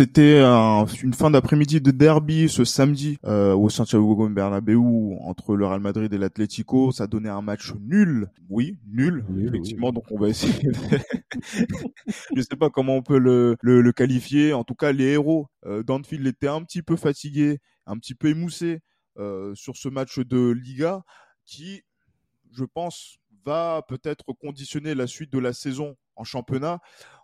[0.00, 4.78] C'était une fin d'après-midi de derby ce samedi euh, au Santiago Bernabéu
[5.20, 6.90] entre le Real Madrid et l'Atlético.
[6.90, 8.30] Ça donnait un match nul.
[8.48, 9.92] Oui, nul, effectivement.
[9.92, 10.70] Donc on va essayer.
[10.70, 10.72] De...
[12.34, 14.54] Je sais pas comment on peut le, le, qualifier.
[14.54, 18.28] En tout cas, les héros euh, d'Anfield étaient un petit peu fatigués, un petit peu
[18.28, 18.80] émoussés
[19.18, 21.02] euh, sur ce match de Liga
[21.44, 21.82] qui,
[22.50, 26.78] je pense, va peut-être conditionner la suite de la saison en championnat.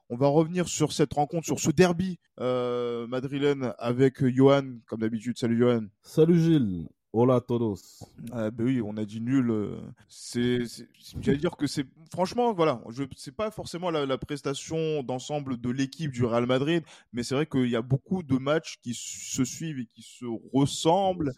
[0.08, 5.36] On va revenir sur cette rencontre, sur ce derby euh, madrilène avec Johan, comme d'habitude.
[5.36, 5.86] Salut Johan.
[6.02, 6.86] Salut Gilles.
[7.12, 8.04] Hola todos.
[8.30, 9.52] Ah, ben oui, on a dit nul.
[10.06, 10.58] C'est,
[11.20, 16.12] j'allais dire que c'est, franchement, voilà, je, c'est pas forcément la, prestation d'ensemble de l'équipe
[16.12, 19.78] du Real Madrid, mais c'est vrai qu'il y a beaucoup de matchs qui se suivent
[19.78, 21.32] et qui se ressemblent,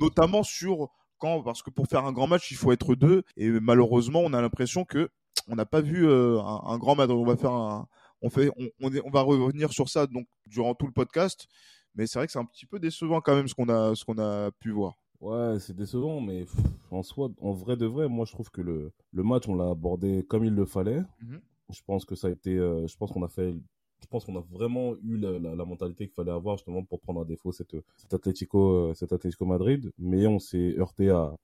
[0.00, 3.48] notamment sur quand, parce que pour faire un grand match, il faut être deux, et
[3.48, 5.08] malheureusement, on a l'impression que
[5.48, 7.10] on n'a pas vu euh, un, grand match.
[7.10, 7.88] On va faire un,
[8.22, 11.46] on fait, on, va revenir sur ça donc durant tout le podcast.
[11.94, 14.04] Mais c'est vrai que c'est un petit peu décevant quand même ce qu'on a, ce
[14.04, 14.94] qu'on a pu voir.
[15.20, 16.46] Ouais, c'est décevant, mais
[16.90, 19.70] en soi, en vrai de vrai, moi je trouve que le, le match on l'a
[19.70, 21.02] abordé comme il le fallait.
[21.20, 21.40] Mhm.
[21.70, 23.52] Je pense que ça a été, euh, je pense qu'on a fait,
[24.00, 27.20] je pense qu'on a vraiment eu la, la, mentalité qu'il fallait avoir justement pour prendre
[27.20, 31.34] à défaut cette, cet Atlético, euh, cet Atlético Madrid, mais on s'est heurté à,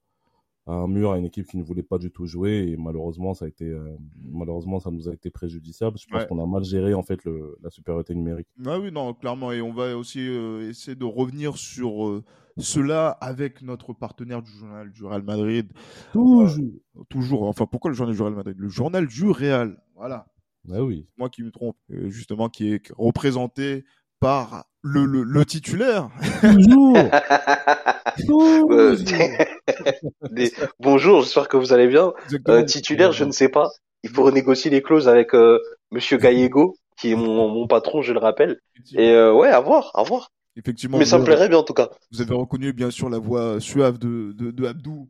[0.69, 3.45] un mur à une équipe qui ne voulait pas du tout jouer et malheureusement ça
[3.45, 5.97] a été euh, malheureusement ça nous a été préjudiciable.
[5.97, 8.47] Je pense qu'on a mal géré en fait le, la supériorité numérique.
[8.65, 9.51] Ah oui non clairement.
[9.51, 12.23] Et on va aussi euh, essayer de revenir sur euh,
[12.57, 15.71] cela avec notre partenaire du journal du Real Madrid.
[16.13, 16.65] Toujours.
[17.09, 17.43] Toujours.
[17.47, 18.55] Enfin pourquoi le journal du Real Madrid?
[18.57, 19.81] Le journal du Real.
[19.95, 20.27] Voilà.
[20.65, 21.07] Bah oui.
[21.17, 21.77] Moi qui me trompe.
[21.89, 23.85] Justement qui est représenté
[24.19, 26.09] par le, le, le titulaire.
[26.41, 26.97] Toujours
[30.79, 32.13] Bonjour, j'espère que vous allez bien.
[32.47, 33.69] Euh, titulaire, je ne sais pas.
[34.03, 35.59] Il faut renégocier les clauses avec euh,
[35.91, 38.59] Monsieur Gallego, qui est mon, mon, patron, je le rappelle.
[38.93, 40.31] Et euh, ouais, à voir, à voir.
[40.55, 40.97] Effectivement.
[40.97, 41.89] Mais ça me plairait bien en tout cas.
[42.11, 45.09] Vous avez reconnu bien sûr la voix suave de, de, de Abdou,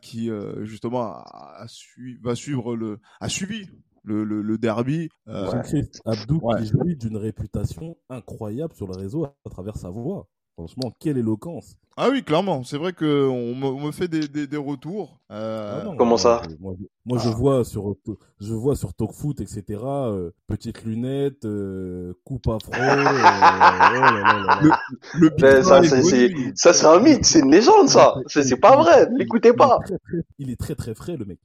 [0.00, 0.30] qui
[0.62, 1.66] justement a,
[2.22, 3.68] va suivre le, a suivi
[4.04, 5.08] le, le, le derby.
[5.26, 10.28] Abdou qui jouit d'une réputation incroyable sur le réseau à travers sa voix.
[10.56, 11.76] Franchement, quelle éloquence.
[11.96, 12.62] Ah oui, clairement.
[12.64, 13.04] C'est vrai qu'on
[13.54, 15.18] me, on me fait des, des, des retours.
[15.30, 15.82] Euh...
[15.84, 16.74] Ah Comment ça Moi,
[17.04, 17.32] moi je, ah.
[17.32, 17.94] vois sur,
[18.40, 19.62] je vois sur TalkFoot, etc.
[19.82, 22.72] Euh, petites lunettes, euh, coupe afro.
[22.74, 23.04] Euh,
[24.64, 24.68] oh
[25.18, 27.26] le, le ça, c'est, ça, c'est un mythe.
[27.26, 28.14] C'est une légende, ça.
[28.26, 29.08] C'est, pas vrai.
[29.10, 29.78] N'écoutez pas.
[30.38, 31.38] Il est très, très frais, le mec.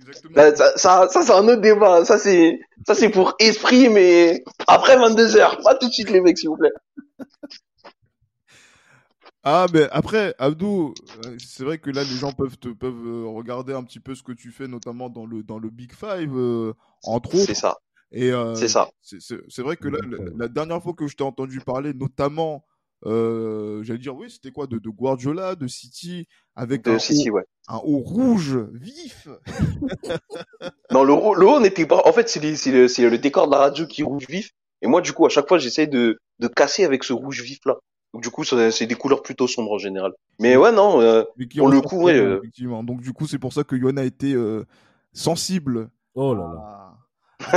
[0.00, 0.56] Exactement.
[0.56, 2.04] Ça, ça, ça c'est un autre débat.
[2.04, 5.58] Ça, c'est, ça, c'est pour esprit, mais après 22 heures.
[5.62, 6.72] Pas tout de suite, les mecs, s'il vous plaît.
[9.44, 13.26] Ah, mais après, Abdou, euh, c'est vrai que là, les gens peuvent, te, peuvent euh,
[13.28, 16.36] regarder un petit peu ce que tu fais, notamment dans le, dans le Big Five,
[16.36, 16.74] euh,
[17.04, 17.46] entre autres.
[17.46, 17.76] C'est ça.
[18.10, 18.90] Et c'est ça.
[19.02, 19.98] C'est vrai que là,
[20.36, 22.64] la, dernière fois que je t'ai entendu parler, notamment,
[23.04, 27.44] j'allais dire, oui, c'était quoi de, de, Guardiola, de City, avec un, City, haut, ouais.
[27.68, 29.28] un haut rouge vif.
[30.90, 32.02] non, le haut, le haut n'était pas.
[32.06, 34.52] En fait, c'est le, le décor de la radio qui est rouge vif.
[34.80, 37.60] Et moi, du coup, à chaque fois, j'essaie de, de casser avec ce rouge vif
[37.66, 37.76] là.
[38.14, 40.12] Donc du coup, c'est des couleurs plutôt sombres en général.
[40.38, 41.24] Mais ouais, non, euh,
[41.56, 42.18] pour le coup, ouais.
[42.18, 42.82] Euh, effectivement.
[42.82, 44.64] Donc du coup, c'est pour ça que Yoann a été euh,
[45.12, 45.90] sensible.
[46.14, 46.84] Oh là là.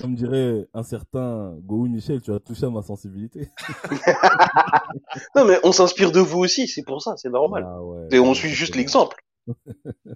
[0.00, 3.48] Comme dirait un certain Gohou Michel, tu as touché à ma sensibilité.
[5.36, 7.64] non, mais on s'inspire de vous aussi, c'est pour ça, c'est normal.
[7.64, 7.78] Ah
[8.10, 9.16] Et on suit juste l'exemple.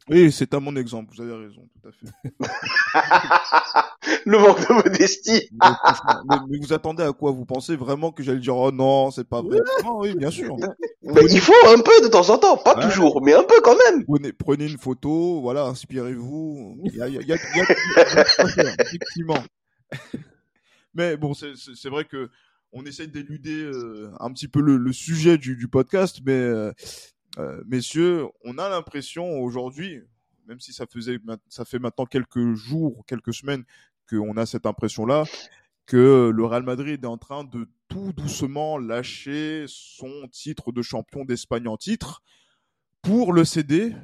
[0.09, 2.07] Oui, c'est à mon exemple, vous avez raison, tout à fait.
[4.27, 5.51] le manque de modestie.
[6.49, 7.31] mais, vous attendez à quoi?
[7.31, 9.59] Vous pensez vraiment que j'allais dire oh non, c'est pas vrai?
[9.85, 10.57] Non, oui, bien sûr.
[11.03, 13.77] Mais il faut un peu de temps en temps, pas toujours, mais un peu quand
[13.91, 14.05] même.
[14.05, 16.81] Prenez, prenez une photo, voilà, inspirez-vous.
[16.85, 17.37] Il y a, y a,
[18.81, 19.43] effectivement.
[20.95, 22.31] Mais bon, c'est vrai que
[22.73, 26.73] on essaye d'éluder euh, un petit peu le, le sujet du, du podcast, mais euh,
[27.39, 30.01] euh, messieurs, on a l'impression aujourd'hui,
[30.47, 31.19] même si ça faisait,
[31.49, 33.65] ça fait maintenant quelques jours, quelques semaines
[34.09, 35.25] qu'on a cette impression-là,
[35.87, 41.25] que le Real Madrid est en train de tout doucement lâcher son titre de champion
[41.25, 42.23] d'Espagne en titre
[43.03, 43.95] pour le céder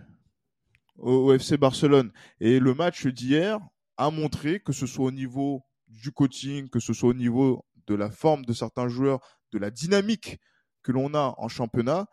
[0.99, 2.12] au, FC Barcelone.
[2.40, 3.61] Et le match d'hier
[3.96, 7.94] a montré que ce soit au niveau du coaching, que ce soit au niveau de
[7.94, 9.20] la forme de certains joueurs,
[9.52, 10.38] de la dynamique
[10.82, 12.06] que l'on a en championnat,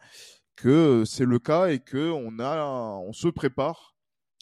[0.56, 3.96] que c'est le cas et que on a, on se prépare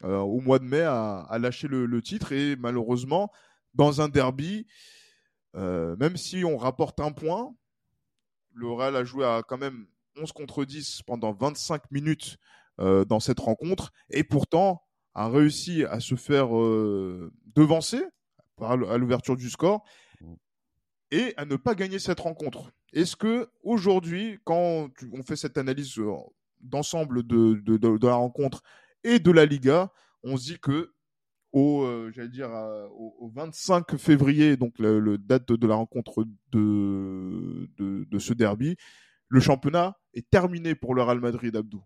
[0.04, 3.32] euh, au mois de mai à, lâcher le, titre et malheureusement
[3.74, 4.66] dans un derby,
[5.56, 7.54] euh, même si on rapporte un point,
[8.54, 9.86] le Real a joué à quand même
[10.18, 12.38] 11 contre 10 pendant 25 minutes
[12.80, 16.48] euh, dans cette rencontre et pourtant a réussi à se faire
[17.56, 18.02] devancer
[18.62, 19.84] à l'ouverture du score.
[21.12, 22.72] Et à ne pas gagner cette rencontre.
[22.94, 26.16] Est-ce que aujourd'hui, quand on fait cette analyse euh,
[26.62, 28.64] d'ensemble de, de, la rencontre
[29.04, 29.92] et de la Liga,
[30.24, 30.94] on se dit que
[31.52, 32.50] au, euh, j'allais dire,
[32.96, 36.24] au, 25 février, donc le, date de, la rencontre
[36.54, 38.78] de, de, ce derby,
[39.28, 41.84] le championnat est terminé pour le Real Madrid, Abdou?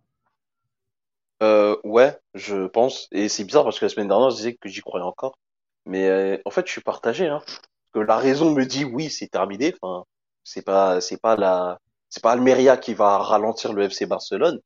[1.42, 3.08] Euh, ouais, je pense.
[3.12, 5.40] Et c'est bizarre parce que la semaine dernière, je disais que j'y croyais encore.
[5.88, 7.28] Mais en fait, je suis partagé.
[7.28, 7.42] Hein.
[7.96, 9.74] Que la raison me dit oui, c'est terminé.
[9.82, 10.06] Enfin,
[10.44, 14.60] c'est pas, c'est pas la, c'est pas Almeria qui va ralentir le FC Barcelone.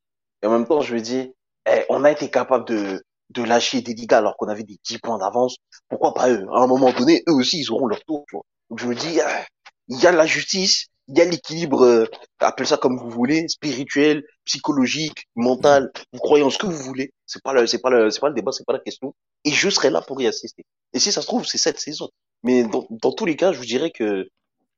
[0.43, 1.33] Et en même temps, je me dis,
[1.67, 4.99] eh, on a été capable de, de lâcher des Ligas alors qu'on avait des 10
[4.99, 5.57] points d'avance.
[5.89, 6.47] Pourquoi pas eux?
[6.53, 8.25] À un moment donné, eux aussi, ils auront leur tour.
[8.69, 9.45] Donc je me dis, ah,
[9.87, 12.05] il y a la justice, il y a l'équilibre, euh,
[12.39, 15.91] appelez ça comme vous voulez, spirituel, psychologique, mental.
[16.13, 17.11] Vous croyez en ce que vous voulez.
[17.25, 19.13] C'est pas le, c'est pas le, c'est pas le débat, c'est pas la question.
[19.45, 20.65] Et je serai là pour y assister.
[20.93, 22.09] Et si ça se trouve, c'est cette saison.
[22.44, 24.30] Mais dans, dans tous les cas, je vous dirais que,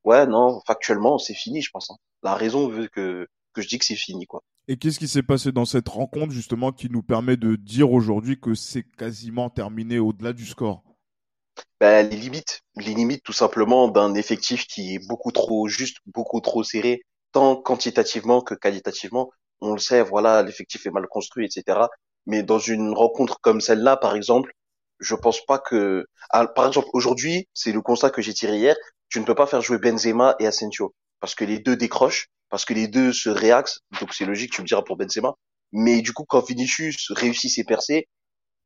[0.04, 1.92] ouais, non, factuellement, c'est fini, je pense.
[1.92, 1.98] Hein.
[2.24, 4.44] La raison veut que que je dis que c'est fini, quoi.
[4.68, 8.40] Et qu'est-ce qui s'est passé dans cette rencontre justement qui nous permet de dire aujourd'hui
[8.40, 10.84] que c'est quasiment terminé au-delà du score?
[11.80, 16.40] Ben, les limites, les limites tout simplement d'un effectif qui est beaucoup trop juste, beaucoup
[16.40, 19.32] trop serré, tant quantitativement que qualitativement.
[19.62, 21.80] On le sait, voilà, l'effectif est mal construit, etc.
[22.26, 24.54] Mais dans une rencontre comme celle-là, par exemple,
[25.02, 28.76] je pense pas que, ah, par exemple, aujourd'hui, c'est le constat que j'ai tiré hier,
[29.10, 32.66] tu ne peux pas faire jouer Benzema et Asensio parce que les deux décrochent, parce
[32.66, 35.36] que les deux se réaxent, donc c'est logique, tu me diras pour Benzema.
[35.72, 38.08] Mais du coup, quand Vinicius réussit ses percées,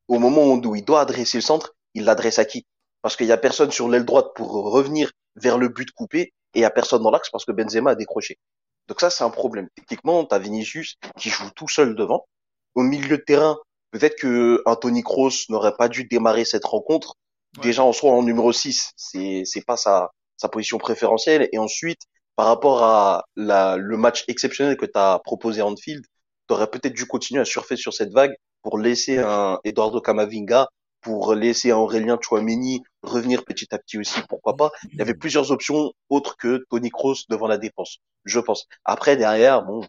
[0.07, 2.65] au moment où il doit adresser le centre, il l'adresse à qui?
[3.01, 6.59] Parce qu'il y a personne sur l'aile droite pour revenir vers le but coupé et
[6.59, 8.39] il y a personne dans l'axe parce que Benzema a décroché.
[8.87, 9.67] Donc ça, c'est un problème.
[9.75, 12.27] Techniquement, t'as Vinicius qui joue tout seul devant.
[12.73, 13.57] Au milieu de terrain,
[13.97, 17.15] peut-être que Anthony Kroos n'aurait pas dû démarrer cette rencontre.
[17.61, 22.01] Déjà en soi en numéro 6, c'est c'est pas sa sa position préférentielle et ensuite
[22.35, 26.03] par rapport à la, le match exceptionnel que tu as proposé à Anfield,
[26.47, 30.67] tu aurais peut-être dû continuer à surfer sur cette vague pour laisser un Eduardo Camavinga
[30.99, 34.71] pour laisser Aurélien Chouameni revenir petit à petit aussi, pourquoi pas.
[34.91, 38.65] Il y avait plusieurs options autres que Tony Kroos devant la défense, je pense.
[38.85, 39.85] Après, derrière, bon,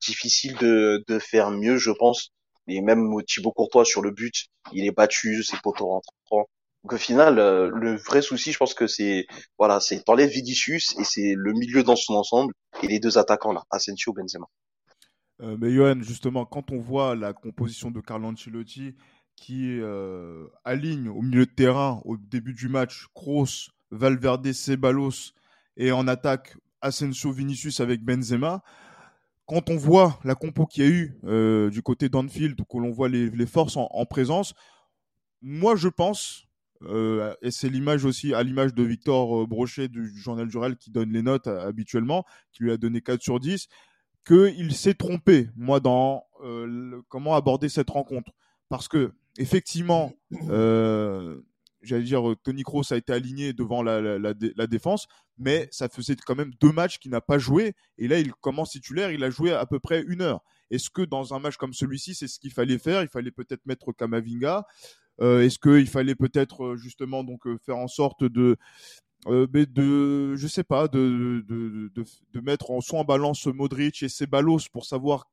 [0.00, 2.32] difficile de, de faire mieux, je pense.
[2.68, 6.48] Et même Thibaut Courtois sur le but, il est battu, ses poteaux rentrants.
[6.84, 9.26] Donc au final, euh, le vrai souci, je pense que c'est
[9.58, 13.52] voilà, c'est t'enlèves Vidicius et c'est le milieu dans son ensemble et les deux attaquants
[13.52, 14.46] là, Asensio, Benzema.
[15.42, 18.94] Euh, mais Johan, justement, quand on voit la composition de Carlo Ancelotti,
[19.36, 25.32] qui euh, aligne au milieu de terrain au début du match Kroos, Valverde, Ceballos
[25.76, 28.62] et en attaque Asensio, Vinicius avec Benzema.
[29.46, 32.90] Quand on voit la compo qu'il y a eu euh, du côté d'Anfield, que l'on
[32.90, 34.54] voit les, forces en, présence,
[35.40, 36.44] moi je pense,
[36.82, 40.90] euh, et c'est l'image aussi, à l'image de Victor Brochet du Journal du Real qui
[40.90, 43.68] donne les notes habituellement, qui lui a donné 4 sur 10,
[44.26, 46.24] qu'il s'est trompé, moi, dans
[47.08, 48.32] comment aborder cette rencontre.
[48.68, 50.12] Parce que effectivement,
[50.48, 51.40] euh,
[51.82, 55.06] j'allais dire, Tony Kroos a été aligné devant la, défense,
[55.38, 57.74] mais ça faisait quand même deux matchs qu'il n'a pas joué.
[57.98, 60.40] Et là, il commence titulaire, il a joué à peu près une heure.
[60.70, 63.02] Est-ce que dans un match comme celui-ci, c'est ce qu'il fallait faire?
[63.02, 64.66] Il fallait peut-être mettre Kamavinga.
[65.20, 68.56] Euh, est-ce qu'il fallait peut-être euh, justement donc faire en sorte de
[69.26, 74.84] de je sais pas de, de, mettre en soit en balance Modric et Ceballos pour
[74.84, 75.30] savoir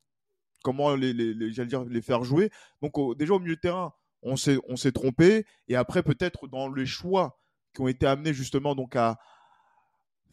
[0.63, 1.33] comment les, les,
[1.65, 2.51] dire, les faire jouer?
[2.81, 5.45] Donc déjà au milieu de terrain, on s'est on s'est trompé.
[5.67, 7.39] Et après peut-être dans les choix
[7.73, 9.17] qui ont été amenés justement donc à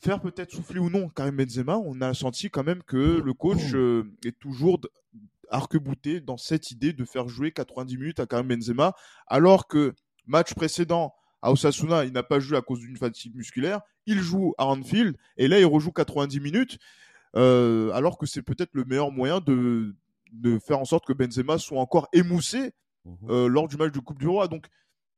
[0.01, 3.75] faire peut-être souffler ou non Karim Benzema, on a senti quand même que le coach
[3.75, 4.81] euh, est toujours
[5.51, 8.95] arc-bouté dans cette idée de faire jouer 90 minutes à Karim Benzema
[9.27, 9.95] alors que
[10.27, 14.55] match précédent à Osasuna, il n'a pas joué à cause d'une fatigue musculaire, il joue
[14.59, 16.79] à Anfield et là il rejoue 90 minutes
[17.37, 19.95] euh, alors que c'est peut-être le meilleur moyen de
[20.33, 22.73] de faire en sorte que Benzema soit encore émoussé
[23.07, 23.31] mhm.
[23.31, 24.49] euh, lors du match de Coupe du Roi.
[24.49, 24.69] Donc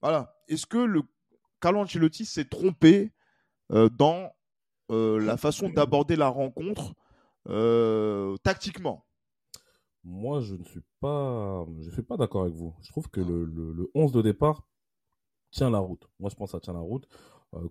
[0.00, 1.02] voilà, est-ce que le
[1.60, 3.12] Carlo Ancelotti s'est trompé
[3.72, 4.30] euh, dans
[4.90, 6.94] euh, la façon d'aborder la rencontre
[8.42, 9.06] tactiquement?
[10.04, 12.74] Moi, je ne suis pas, je suis pas d'accord avec vous.
[12.82, 14.66] Je trouve que le, le, le 11 de départ
[15.50, 16.08] tient la route.
[16.20, 17.08] Moi, je pense que ça tient la route.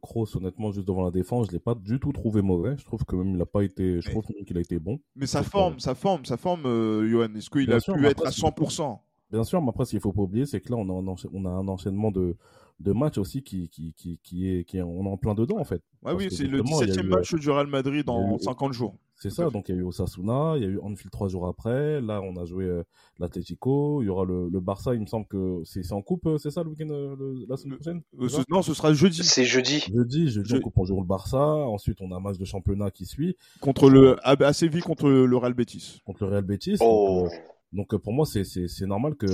[0.02, 2.76] Kroos, honnêtement, juste devant la défense, je l'ai pas du tout trouvé mauvais.
[2.78, 5.00] Je trouve que même il a pas été, je trouve qu'il a été bon.
[5.16, 6.64] Mais sa forme, sa forme, sa forme,
[7.08, 9.00] Johan, est-ce qu'il a pu être à 100%
[9.32, 11.16] Bien sûr, mais après, ce qu'il faut pas oublier, c'est que là, on a un,
[11.34, 12.36] on a un enchaînement de,
[12.80, 15.58] de matchs aussi qui, qui, qui, qui est, qui est, on est en plein dedans,
[15.58, 15.82] en fait.
[16.04, 18.96] Ouais, oui, c'est le 17e match du Real Madrid en 50 jours.
[19.20, 21.48] C'est ça, donc il y a eu Osasuna, il y a eu Anfield trois jours
[21.48, 22.84] après, là on a joué euh,
[23.18, 26.38] l'Atlético, il y aura le, le, Barça, il me semble que c'est en coupe, euh,
[26.38, 28.02] c'est ça le week-end, euh, la semaine prochaine?
[28.48, 29.24] Non, ce sera jeudi.
[29.24, 29.84] C'est jeudi.
[29.92, 30.58] Jeudi, jeudi Je...
[30.58, 33.36] coupe, on joue le Barça, ensuite on a un match de championnat qui suit.
[33.60, 36.00] Contre le, assez vite contre le Real Betis.
[36.06, 36.78] Contre le Real Betis.
[36.82, 37.24] Oh.
[37.24, 37.32] Donc,
[37.74, 39.28] donc pour moi, c'est normal que,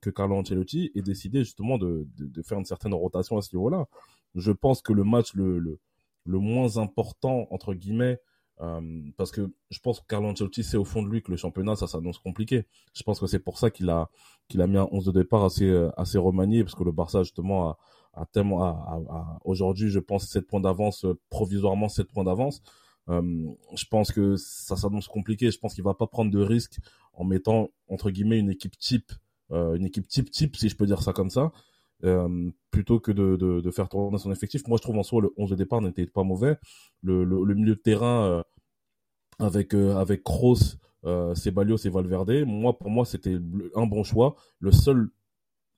[0.00, 3.54] que Carlo Ancelotti ait décidé justement de, de, de faire une certaine rotation à ce
[3.54, 3.86] niveau-là.
[4.34, 5.78] Je pense que le match le, le,
[6.24, 8.18] le moins important, entre guillemets,
[8.60, 8.80] euh,
[9.16, 11.74] parce que je pense que Carlo Ancelotti sait au fond de lui que le championnat
[11.76, 12.66] ça s'annonce compliqué.
[12.94, 14.08] Je pense que c'est pour ça qu'il a
[14.48, 17.24] qu'il a mis un 11 de départ assez euh, assez remanié parce que le Barça
[17.24, 17.78] justement a,
[18.14, 22.62] a tellement a, a, aujourd'hui je pense 7 points d'avance euh, provisoirement 7 points d'avance.
[23.08, 25.50] Euh, je pense que ça s'annonce compliqué.
[25.50, 26.78] Je pense qu'il va pas prendre de risques
[27.12, 29.12] en mettant entre guillemets une équipe type,
[29.52, 31.52] euh, une équipe type type si je peux dire ça comme ça.
[32.02, 34.66] Euh, plutôt que de, de, de, faire tourner son effectif.
[34.66, 36.58] Moi, je trouve en soi le 11 de départ n'était pas mauvais.
[37.02, 38.42] Le, le, le, milieu de terrain euh,
[39.38, 43.38] avec euh, avec Kroos, euh, Ceballos et Valverde, moi pour moi c'était
[43.74, 44.36] un bon choix.
[44.58, 45.08] Le seul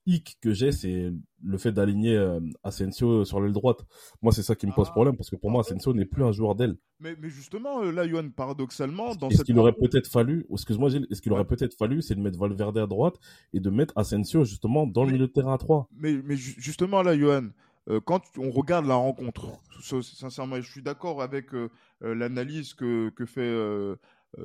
[0.07, 1.11] hic que j'ai, c'est
[1.43, 3.85] le fait d'aligner euh, Asensio sur l'aile droite.
[4.21, 6.23] Moi, c'est ça qui me pose ah, problème, parce que pour moi, Asensio n'est plus
[6.23, 6.77] un joueur d'aile.
[6.99, 11.21] Mais, mais, justement, euh, là, Johan, paradoxalement, dans ce qu'il aurait peut-être fallu, excuse-moi, ce
[11.21, 13.15] qu'il aurait peut-être fallu, c'est de mettre Valverde à droite
[13.53, 15.89] et de mettre Asensio justement dans le milieu de terrain à 3.
[15.91, 17.49] Mais, mais justement, là, Johan,
[17.89, 21.69] euh, quand on regarde la rencontre, sincèrement, je suis d'accord avec euh,
[22.01, 23.53] l'analyse que, que fait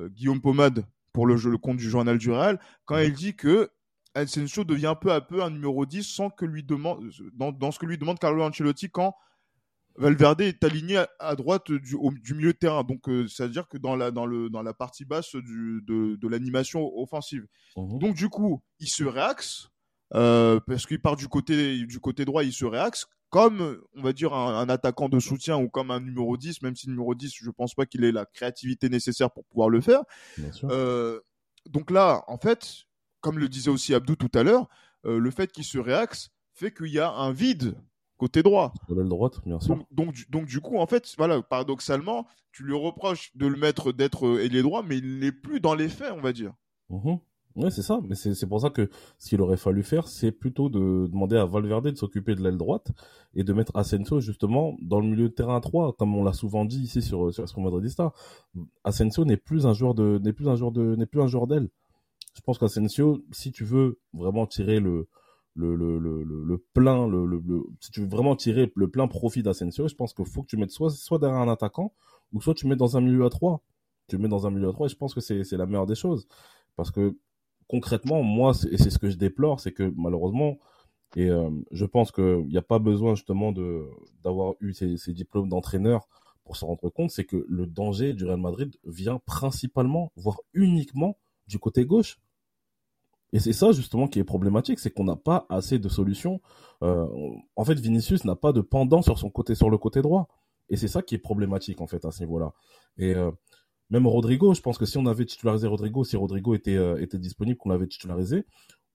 [0.09, 3.69] Guillaume Pomade pour le, jeu, le compte du journal du Real, quand il dit que
[4.15, 7.79] Asensio devient peu à peu un numéro 10 sans que lui demande, dans, dans ce
[7.79, 9.15] que lui demande Carlo Ancelotti quand
[9.95, 12.83] Valverde est aligné à, droite du, au, du, milieu de terrain.
[12.83, 16.27] Donc, euh, c'est-à-dire que dans la, dans, le, dans la partie basse du, de, de
[16.27, 17.45] l'animation offensive.
[17.75, 17.99] Mmh.
[17.99, 19.69] Donc, du coup, il se réaxe,
[20.15, 24.13] euh, parce qu'il part du côté, du côté droit, il se réaxe, comme, on va
[24.13, 27.31] dire, un, un, attaquant de soutien ou comme un numéro 10, même si numéro 10,
[27.35, 30.01] je pense pas qu'il ait la créativité nécessaire pour pouvoir le faire.
[30.63, 31.19] Euh,
[31.67, 32.85] donc là, en fait,
[33.23, 34.67] comme le disait aussi Abdou tout à l'heure,
[35.05, 37.75] euh, le fait qu'il se réaxe fait qu'il y a un vide
[38.17, 38.73] côté droit.
[38.89, 39.75] l'aile droite, bien sûr.
[39.75, 43.91] Donc, donc, donc, du coup, en fait, voilà, paradoxalement, tu lui reproches de le mettre
[43.91, 46.53] d'être euh, ailier droit, mais il n'est plus dans les faits, on va dire.
[46.89, 47.15] Mmh.
[47.55, 47.99] Ouais, c'est ça.
[48.07, 48.89] Mais c'est pour ça que
[49.19, 52.57] ce qu'il aurait fallu faire, c'est plutôt de demander à Valverde de s'occuper de l'aile
[52.57, 52.91] droite
[53.35, 56.33] et de mettre Asensio justement dans le milieu de terrain à 3, comme on l'a
[56.33, 58.11] souvent dit ici sur sur Escom Madridista.
[58.83, 61.45] Asensio n'est plus un joueur de n'est plus un joueur de n'est plus un joueur
[61.45, 61.69] d'aile
[62.33, 65.07] je pense qu'Asensio, si tu veux vraiment tirer le,
[65.55, 67.41] le, le, le, le plein, le, le,
[67.79, 70.57] si tu veux vraiment tirer le plein profit d'Asensio, je pense qu'il faut que tu
[70.57, 71.93] mettes soit, soit derrière un attaquant,
[72.33, 73.61] ou soit tu mets dans un milieu à 3.
[74.07, 75.95] Tu mets dans un milieu à 3 et je pense que c'est, la meilleure des
[75.95, 76.27] choses.
[76.75, 77.17] Parce que
[77.67, 80.57] concrètement, moi, et c'est ce que je déplore, c'est que malheureusement,
[81.15, 83.53] et euh, je pense qu'il n'y a pas besoin justement
[84.23, 86.07] d'avoir eu ces, ces diplômes d'entraîneur
[86.43, 91.17] pour se rendre compte, c'est que le danger du Real Madrid vient principalement, voire uniquement,
[91.53, 92.17] du côté gauche.
[93.31, 96.41] Et c'est ça justement qui est problématique, c'est qu'on n'a pas assez de solutions.
[96.81, 97.07] Euh,
[97.55, 100.27] en fait, Vinicius n'a pas de pendant sur son côté, sur le côté droit.
[100.69, 102.53] Et c'est ça qui est problématique en fait à ce niveau-là.
[102.97, 103.31] Et euh,
[103.91, 107.19] même Rodrigo, je pense que si on avait titularisé Rodrigo, si Rodrigo était euh, était
[107.19, 108.45] disponible, qu'on l'avait titularisé,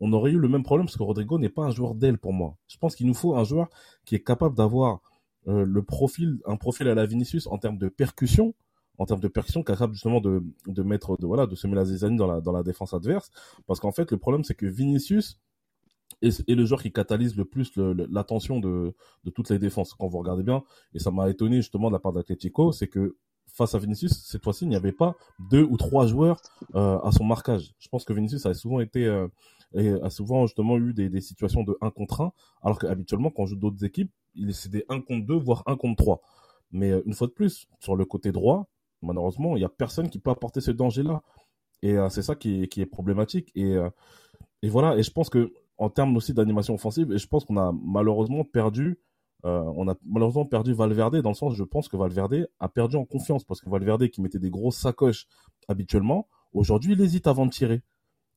[0.01, 2.33] on aurait eu le même problème parce que Rodrigo n'est pas un joueur d'aile pour
[2.33, 2.57] moi.
[2.67, 3.69] Je pense qu'il nous faut un joueur
[4.05, 5.01] qui est capable d'avoir
[5.47, 8.55] le profil, un profil à la Vinicius en termes de percussion,
[8.99, 12.17] en termes de percussion capable justement de, de mettre de voilà de semer la zizanie
[12.17, 13.31] dans la dans la défense adverse.
[13.67, 15.41] Parce qu'en fait le problème c'est que Vinicius
[16.21, 19.95] est, est, le joueur qui catalyse le plus l'attention de, de toutes les défenses.
[19.95, 20.65] Quand vous regardez bien
[20.95, 24.43] et ça m'a étonné justement de la part d'Atletico c'est que face à Vinicius cette
[24.43, 25.17] fois-ci il n'y avait pas
[25.51, 26.41] deux ou trois joueurs
[26.75, 27.75] euh, à son marquage.
[27.79, 29.29] Je pense que Vinicius a souvent été euh,
[29.75, 33.43] et a souvent justement eu des, des situations de 1 contre 1 alors qu'habituellement quand
[33.43, 36.21] on joue d'autres équipes il c'est des 1 contre 2 voire 1 contre 3
[36.73, 38.67] mais euh, une fois de plus sur le côté droit
[39.03, 41.23] malheureusement, il n'y a personne qui peut apporter ce danger-là.
[41.83, 43.53] Et euh, c'est ça qui est, est problématique.
[43.55, 43.91] Et, euh,
[44.63, 47.57] et voilà, et je pense que en termes aussi d'animation offensive, et je pense qu'on
[47.57, 48.99] a malheureusement perdu,
[49.45, 52.97] euh, on a malheureusement perdu Valverde dans le sens, je pense que Valverde a perdu
[52.97, 55.29] en confiance parce que Valverde qui mettait des grosses sacoches
[55.69, 57.83] habituellement, aujourd'hui il hésite avant de tirer.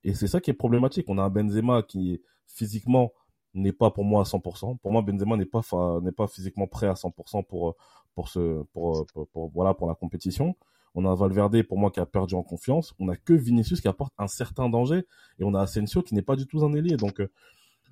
[0.04, 1.06] Et c'est ça qui est problématique.
[1.10, 3.12] On a un Benzema qui physiquement
[3.54, 4.78] n'est pas pour moi à 100%.
[4.78, 5.62] Pour moi, Benzema n'est pas
[6.02, 7.76] n'est pas physiquement prêt à 100% pour
[8.14, 10.56] pour ce pour, pour, voilà pour la compétition.
[10.94, 12.94] On a Valverde pour moi qui a perdu en confiance.
[13.00, 15.06] On a que Vinicius qui apporte un certain danger
[15.40, 16.98] et on a Asensio qui n'est pas du tout un ailier.
[16.98, 17.20] Donc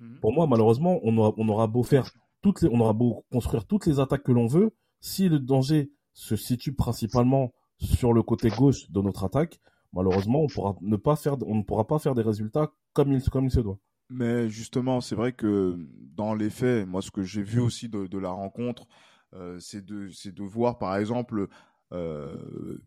[0.00, 0.18] mhm.
[0.20, 2.10] pour moi malheureusement on aura, on aura beau faire
[2.42, 5.90] toutes les on aura beau construire toutes les attaques que l'on veut, si le danger
[6.12, 9.58] se situe principalement sur le côté gauche de notre attaque,
[9.92, 13.22] malheureusement on pourra ne pas faire on ne pourra pas faire des résultats comme il
[13.30, 13.78] comme il se doit.
[14.10, 15.76] Mais justement, c'est vrai que
[16.16, 18.86] dans les faits, moi, ce que j'ai vu aussi de, de la rencontre,
[19.34, 21.46] euh, c'est de, de voir, par exemple,
[21.92, 22.78] euh,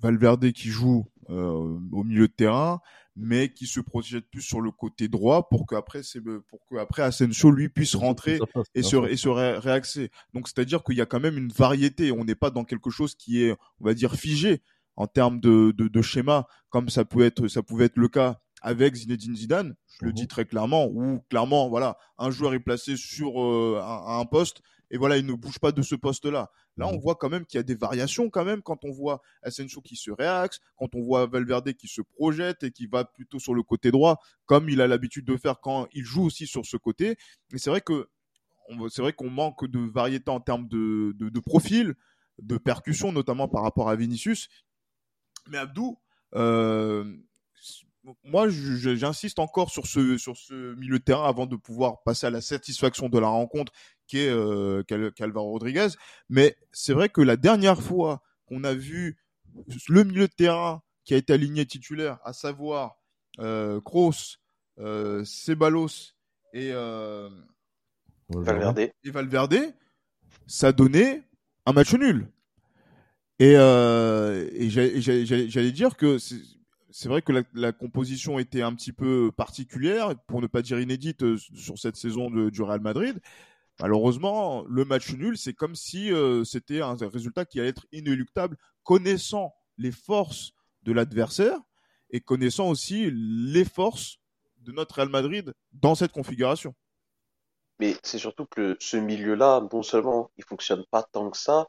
[0.00, 2.80] Valverde qui joue au milieu de terrain,
[3.16, 7.02] mais qui se projette plus sur le côté droit pour qu'après c'est pour que après
[7.02, 8.38] Asensio lui puisse rentrer
[8.74, 10.10] et se et se réaxer.
[10.34, 13.14] Donc c'est-à-dire qu'il y a quand même une variété, on n'est pas dans quelque chose
[13.14, 14.62] qui est on va dire figé
[14.96, 18.38] en termes de, de, de schéma comme ça pouvait être ça pouvait être le cas
[18.66, 20.28] avec Zinedine Zidane, je le dis mhm.
[20.28, 24.98] très clairement, où clairement voilà, un joueur est placé sur euh, un, un, poste et
[24.98, 26.50] voilà, il ne bouge pas de ce poste-là.
[26.76, 27.00] Là, on mhm.
[27.00, 29.94] voit quand même qu'il y a des variations quand même quand on voit Asensio qui
[29.94, 33.62] se réaxe, quand on voit Valverde qui se projette et qui va plutôt sur le
[33.62, 37.16] côté droit, comme il a l'habitude de faire quand il joue aussi sur ce côté.
[37.52, 38.08] Mais c'est vrai que
[38.90, 41.94] c'est vrai qu'on manque de variété en termes de, de, de, profil,
[42.42, 44.48] de percussion, notamment par rapport à Vinicius.
[45.48, 46.00] Mais Abdou,
[46.34, 47.16] euh,
[48.24, 52.30] moi, j'insiste encore sur ce, sur ce milieu de terrain avant de pouvoir passer à
[52.30, 53.72] la satisfaction de la rencontre
[54.06, 55.88] qui est euh, Calvaro Rodriguez.
[56.28, 59.18] Mais c'est vrai que la dernière fois qu'on a vu
[59.88, 62.96] le milieu de terrain qui a été aligné titulaire, à savoir
[63.38, 64.38] euh, Kroos,
[64.78, 66.12] euh, Ceballos
[66.52, 67.30] et, euh,
[68.28, 68.78] Valverde.
[69.04, 69.74] et Valverde,
[70.46, 71.22] ça donnait
[71.64, 72.28] un match nul.
[73.38, 76.18] Et, euh, et j'allais dire que
[76.98, 81.24] c'est vrai que la, composition était un petit peu particulière, pour ne pas dire inédite,
[81.24, 83.20] euh, sur cette saison du Real Madrid.
[83.80, 88.56] Malheureusement, le match nul, c'est comme si euh, c'était un résultat qui allait être inéluctable,
[88.82, 90.52] connaissant les forces
[90.84, 91.58] de l'adversaire
[92.08, 94.16] et connaissant aussi les forces
[94.62, 96.74] de notre Real Madrid dans cette configuration.
[97.78, 101.66] Mais c'est surtout que ce milieu-là, non seulement il fonctionne pas tant que ça,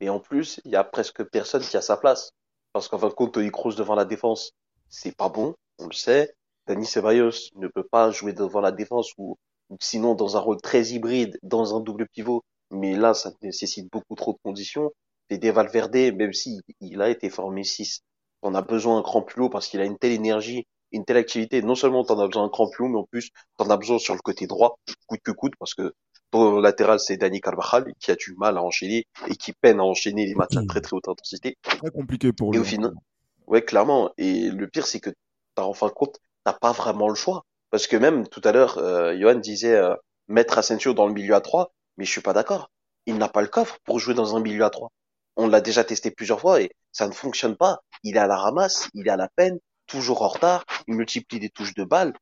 [0.00, 2.32] mais en plus, il y a presque personne qui a sa place.
[2.72, 4.52] Parce qu'en fin de compte, Tony Kroos devant la défense,
[4.90, 6.34] c'est pas bon, on le sait.
[6.66, 9.36] Dani Ceballos ne peut pas jouer devant la défense ou,
[9.80, 12.44] sinon dans un rôle très hybride, dans un double pivot.
[12.70, 14.92] Mais là, ça nécessite beaucoup trop de conditions.
[15.28, 18.02] Fede Valverde, même si il a été formé 6,
[18.42, 21.16] on a besoin d'un cran plus haut parce qu'il a une telle énergie, une telle
[21.16, 21.62] activité.
[21.62, 23.98] Non seulement t'en as besoin d'un cran plus haut, mais en plus t'en as besoin
[23.98, 25.94] sur le côté droit, coûte que coûte, parce que
[26.30, 29.84] ton latéral c'est Dani Carvajal qui a du mal à enchaîner et qui peine à
[29.84, 31.56] enchaîner les matchs à très très haute intensité.
[31.62, 32.58] Très compliqué pour lui.
[32.58, 32.92] Et au final,
[33.50, 34.12] Ouais, clairement.
[34.16, 35.10] Et le pire, c'est que
[35.54, 37.44] t'as en fin de compte, t'as pas vraiment le choix.
[37.70, 39.94] Parce que même tout à l'heure, euh, Johan disait euh,
[40.28, 42.70] mettre Asensio dans le milieu à 3, mais je suis pas d'accord.
[43.06, 44.90] Il n'a pas le coffre pour jouer dans un milieu à 3.
[45.36, 47.80] On l'a déjà testé plusieurs fois et ça ne fonctionne pas.
[48.04, 51.40] Il est à la ramasse, il est à la peine, toujours en retard, il multiplie
[51.40, 52.14] des touches de balles.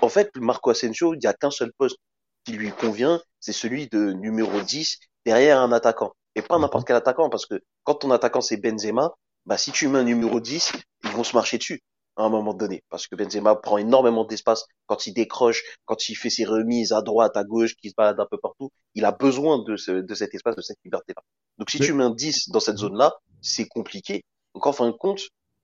[0.00, 1.98] en fait, Marco Asensio, il n'y a qu'un seul poste
[2.44, 6.12] qui lui convient, c'est celui de numéro 10 derrière un attaquant.
[6.36, 9.14] Et pas n'importe quel attaquant, parce que quand ton attaquant c'est Benzema,
[9.48, 10.72] bah, si tu mets un numéro 10,
[11.04, 11.80] ils vont se marcher dessus
[12.16, 12.84] à un moment donné.
[12.90, 17.00] Parce que Benzema prend énormément d'espace quand il décroche, quand il fait ses remises à
[17.00, 18.70] droite, à gauche, qui se balade un peu partout.
[18.94, 21.22] Il a besoin de, ce, de cet espace, de cette liberté-là.
[21.56, 24.22] Donc si tu mets un 10 dans cette zone-là, c'est compliqué.
[24.54, 25.22] Donc en fin de compte,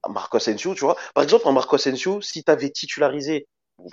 [0.09, 3.47] Marco Asensio, tu vois, par exemple, un Marco Asensio, si tu avais titularisé,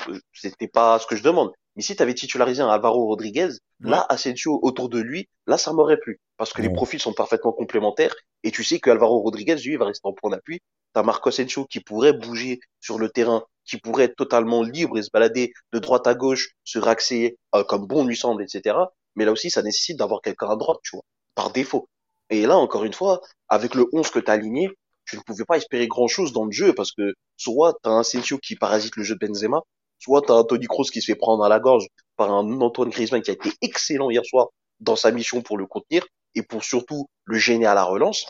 [0.09, 3.49] euh, c'était pas ce que je demande, mais si tu avais titularisé un Alvaro Rodriguez,
[3.81, 6.21] là, Asensio autour de lui, là, ça m'aurait plu.
[6.37, 8.15] Parce que les profils sont parfaitement complémentaires.
[8.43, 10.61] Et tu sais que Alvaro Rodriguez, lui, va rester en point d'appui.
[10.93, 15.03] T'as Marco Asensio qui pourrait bouger sur le terrain, qui pourrait être totalement libre et
[15.03, 18.77] se balader de droite à gauche, se raxer euh, comme bon lui semble, etc.
[19.17, 21.05] Mais là aussi, ça nécessite d'avoir quelqu'un à droite, tu vois,
[21.35, 21.89] par défaut.
[22.29, 24.71] Et là, encore une fois, avec le 11 que t'as aligné,
[25.07, 28.01] tu ne pouvais pas espérer grand chose dans le jeu parce que soit t'as un
[28.01, 29.63] Asensio qui parasite le jeu de Benzema,
[30.03, 31.87] soit t'as un Tony Kroos qui se fait prendre à la gorge
[32.17, 34.49] par un Antoine Griezmann qui a été excellent hier soir
[34.81, 38.27] dans sa mission pour le contenir et pour surtout le gêner à la relance.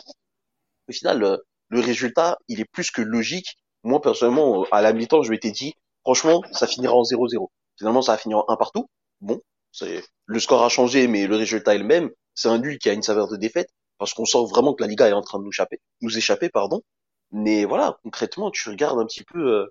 [0.88, 3.56] Au final, le, résultat, il est plus que logique.
[3.84, 7.48] Moi, personnellement, à la mi-temps, je m'étais dit, franchement, ça finira en 0-0.
[7.78, 8.86] Finalement, ça a fini en 1 partout.
[9.22, 9.40] Bon,
[9.72, 12.10] c'est, le score a changé, mais le résultat est le même.
[12.34, 14.88] C'est un nul qui a une saveur de défaite parce qu'on sent vraiment que la
[14.88, 16.82] Liga est en train de nous échapper, nous échapper, pardon.
[17.30, 19.66] Mais voilà, concrètement, tu regardes un petit peu euh,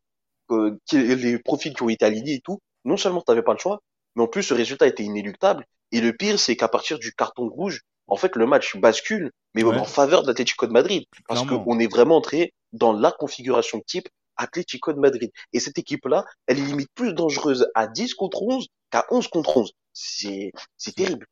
[0.92, 3.82] les profils qui ont été alignés et tout, non seulement tu n'avais pas le choix,
[4.16, 5.66] mais en plus le résultat était inéluctable.
[5.92, 9.64] Et le pire, c'est qu'à partir du carton rouge, en fait, le match bascule, mais
[9.64, 14.08] en faveur de l'Atlético de Madrid, parce qu'on est vraiment entré dans la configuration type
[14.38, 15.32] Atlético de Madrid.
[15.54, 19.58] Et cette équipe-là, elle est limite plus dangereuse à 10 contre 11 qu'à 11 contre
[19.58, 19.72] 11.
[19.94, 21.26] C'est, c'est terrible.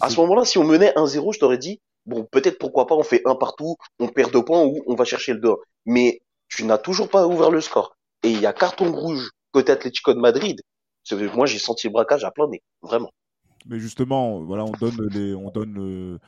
[0.00, 3.02] à ce moment-là, si on menait 1-0, je t'aurais dit, bon, peut-être pourquoi pas, on
[3.02, 5.54] fait un partout, on perd deux points ou on va chercher le 2
[5.86, 9.72] Mais tu n'as toujours pas ouvert le score et il y a carton rouge côté
[9.72, 10.60] Atlético de Madrid,
[11.34, 13.10] moi j'ai senti le braquage à plein nez, vraiment.
[13.66, 16.18] Mais justement, voilà, on donne les, on donne le,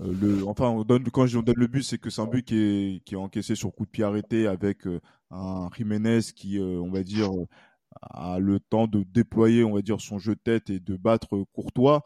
[0.00, 2.44] euh, le enfin, on donne quand on donne le but, c'est que c'est un but
[2.44, 6.58] qui est, qui est encaissé sur coup de pied arrêté avec euh, un Jiménez qui,
[6.58, 7.30] euh, on va dire,
[8.02, 11.44] a le temps de déployer, on va dire, son jeu de tête et de battre
[11.52, 12.04] Courtois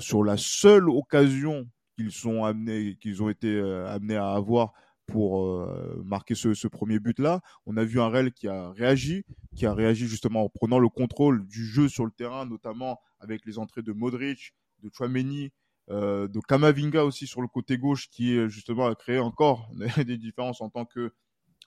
[0.00, 4.72] sur la seule occasion qu'ils sont amenés, qu'ils ont été amenés à avoir
[5.12, 5.66] pour
[6.04, 7.40] marquer ce, premier but-là.
[7.66, 10.88] On a vu un Real qui a réagi, qui a réagi justement en prenant le
[10.88, 15.52] contrôle du jeu sur le terrain, notamment avec les entrées de Modric, de Chouameni,
[15.90, 19.70] euh, de Kamavinga aussi sur le côté gauche qui justement a créé encore
[20.06, 21.12] des différences en tant que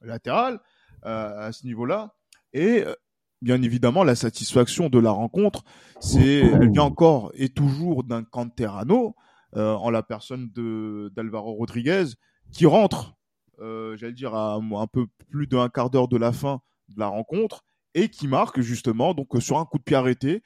[0.02, 0.60] latéral
[1.06, 2.16] euh, à ce niveau-là.
[2.54, 2.84] Et
[3.42, 5.64] bien évidemment, la satisfaction de la rencontre,
[6.00, 9.16] c'est, elle vient encore et toujours d'un Canterano,
[9.56, 10.50] euh, en la personne
[11.16, 12.06] d'Alvaro Rodriguez,
[12.52, 13.25] qui rentre, euh,
[13.60, 17.64] j'allais dire, à un peu plus d'un quart d'heure de la fin de la rencontre,
[17.94, 20.44] et qui marque justement donc sur un coup de pied arrêté,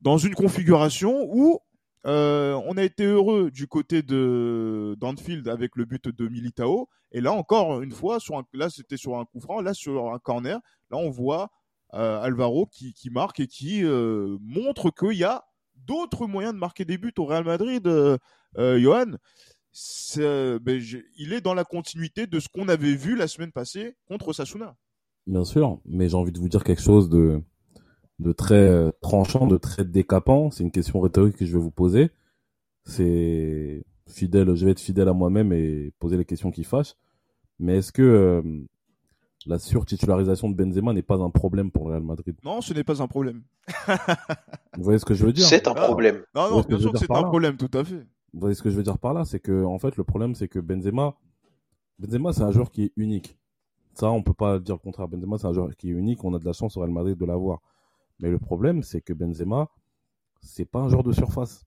[0.00, 1.60] dans une configuration où
[2.06, 6.88] euh, on a été heureux du côté de d'Anfield avec le but de Militao.
[7.12, 10.18] Et là encore une fois, sur là c'était sur un coup franc, là sur un
[10.18, 10.60] corner.
[10.90, 11.50] Là on voit
[11.94, 16.84] euh, Alvaro qui, marque et qui euh, montre qu'il y a d'autres moyens de marquer
[16.84, 18.18] des buts au Real Madrid, euh,
[20.16, 20.80] Ben,
[21.18, 24.74] il est dans la continuité de ce qu'on avait vu la semaine passée contre Sasuna.
[25.26, 27.42] Bien sûr, mais j'ai envie de vous dire quelque chose de,
[28.18, 30.50] de très tranchant, de très décapant.
[30.50, 32.10] C'est une question rhétorique que je vais vous poser.
[32.84, 36.94] C'est fidèle, je vais être fidèle à moi-même et poser les questions qui fâchent.
[37.58, 38.42] Mais est-ce que
[39.44, 42.34] la surtitularisation de Benzema n'est pas un problème pour le Real Madrid?
[42.44, 43.42] Non, ce n'est pas un problème.
[44.76, 45.46] Vous voyez ce que je veux dire?
[45.46, 46.22] C'est un problème.
[46.34, 48.06] Non, non, bien sûr que c'est un problème, tout à fait.
[48.36, 49.24] Vous voyez ce que je veux dire par là?
[49.24, 51.16] C'est que, en fait, le problème, c'est que Benzema,
[51.98, 53.38] Benzema, c'est un joueur qui est unique.
[53.94, 55.08] Ça, on peut pas dire le contraire.
[55.08, 56.22] Benzema, c'est un joueur qui est unique.
[56.22, 57.62] On a de la chance au Real Madrid de l'avoir.
[58.20, 59.70] Mais le problème, c'est que Benzema,
[60.42, 61.64] c'est pas un joueur de surface.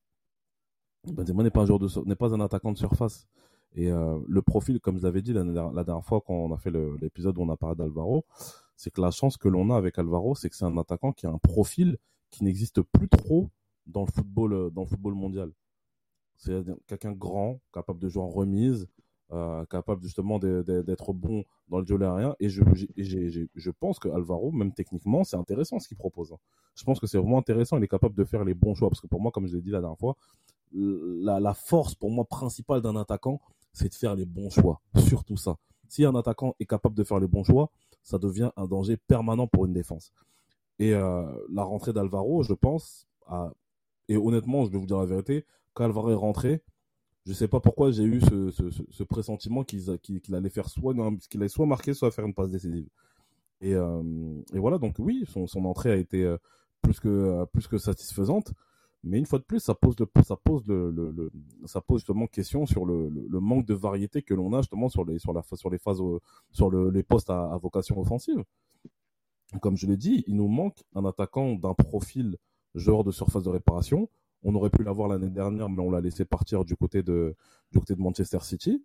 [1.12, 3.28] Benzema n'est pas un joueur n'est pas un attaquant de surface.
[3.74, 6.72] Et euh, le profil, comme je l'avais dit la, dernière fois quand on a fait
[7.02, 8.26] l'épisode où on a parlé d'Alvaro,
[8.76, 11.26] c'est que la chance que l'on a avec Alvaro, c'est que c'est un attaquant qui
[11.26, 11.98] a un profil
[12.30, 13.50] qui n'existe plus trop
[13.88, 15.52] dans le football, dans le football mondial.
[16.40, 18.88] C'est quelqu'un grand, capable de jouer en remise,
[19.32, 22.36] euh, capable justement d'être bon dans le jeu aérien.
[22.40, 22.64] Et je,
[22.96, 26.32] je pense que Alvaro, même techniquement, c'est intéressant ce qu'il propose.
[26.32, 26.38] Hein.
[26.76, 27.78] Je pense que c'est vraiment intéressant.
[27.78, 28.90] Il est capable de faire les bons choix.
[28.90, 30.16] Parce que pour moi, comme je l'ai dit la dernière fois,
[30.72, 33.42] la, la force pour moi principale d'un attaquant,
[33.74, 34.82] c'est de faire les bons choix.
[34.96, 35.58] Surtout ça.
[35.90, 37.70] Si un attaquant est capable de faire les bons choix,
[38.02, 40.14] ça devient un danger permanent pour une défense.
[40.80, 43.08] Et euh, la rentrée d'Alvaro, je pense,
[44.08, 46.62] et honnêtement, je vais vous dire la vérité, quand Alvaro est rentré,
[47.26, 50.96] je sais pas pourquoi j'ai eu ce, pressentiment qu'il allait faire soit
[51.48, 52.88] soit marquer, soit faire une passe décisive.
[53.62, 54.02] Et, euh,
[54.54, 56.38] voilà, donc oui, son, entrée a été euh,
[56.82, 58.54] plus que plus que satisfaisante.
[59.04, 61.32] Mais une fois de plus, ça pose le, ça pose le, le,
[61.66, 65.06] ça pose justement question sur le, le, manque de variété que l'on a justement sur
[65.06, 66.02] les, sur la, sur les phases,
[66.52, 68.44] sur les postes à, vocation offensive.
[69.62, 72.38] Comme je l'ai dit, il nous manque un attaquant d'un profil
[72.76, 74.10] joueur de surface de réparation.
[74.44, 77.36] On aurait pu l'avoir l'année dernière, mais on l'a laissé partir du côté de,
[77.72, 78.84] du côté de Manchester City.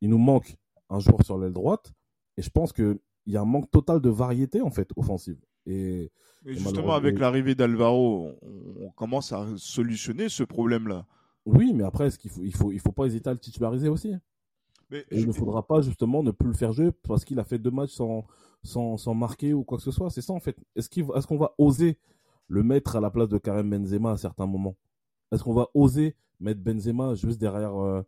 [0.00, 0.56] Il nous manque
[0.88, 1.92] un joueur sur l'aile droite.
[2.36, 5.38] Et je pense qu'il y a un manque total de variété, en fait, offensive.
[5.66, 6.10] Et,
[6.44, 8.32] justement, avec l'arrivée d'Alvaro,
[8.80, 11.06] on, commence à solutionner ce problème-là.
[11.44, 14.14] Oui, mais après, faut, il faut, il faut pas hésiter à le titulariser aussi?
[14.90, 17.58] Mais il ne faudra pas justement ne plus le faire jouer parce qu'il a fait
[17.58, 18.24] deux matchs sans,
[18.64, 20.10] sans, sans marquer ou quoi que ce soit.
[20.10, 20.56] C'est ça en fait.
[20.74, 21.96] Est-ce qu'on est qu'on va oser
[22.50, 24.76] le mettre à la place de Karim Benzema à certains moments
[25.32, 28.02] Est-ce qu'on va oser mettre Benzema juste derrière euh,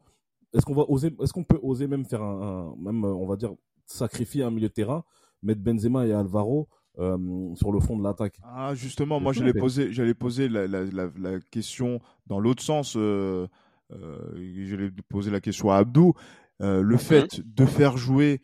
[0.52, 3.54] Est-ce qu'on va oser Est-ce qu'on peut oser même faire un, même on va dire
[3.86, 5.04] sacrifier un milieu de terrain,
[5.42, 8.38] mettre Benzema et Alvaro euh, sur le fond de l'attaque?
[8.42, 12.96] Ah, justement, moi j'allais poser, j'allais poser la, la, la, question dans l'autre sens.
[12.96, 13.46] Euh,
[13.92, 16.14] euh, j'allais poser la question à Abdou.
[16.58, 16.98] le mhm.
[16.98, 18.42] fait de faire jouer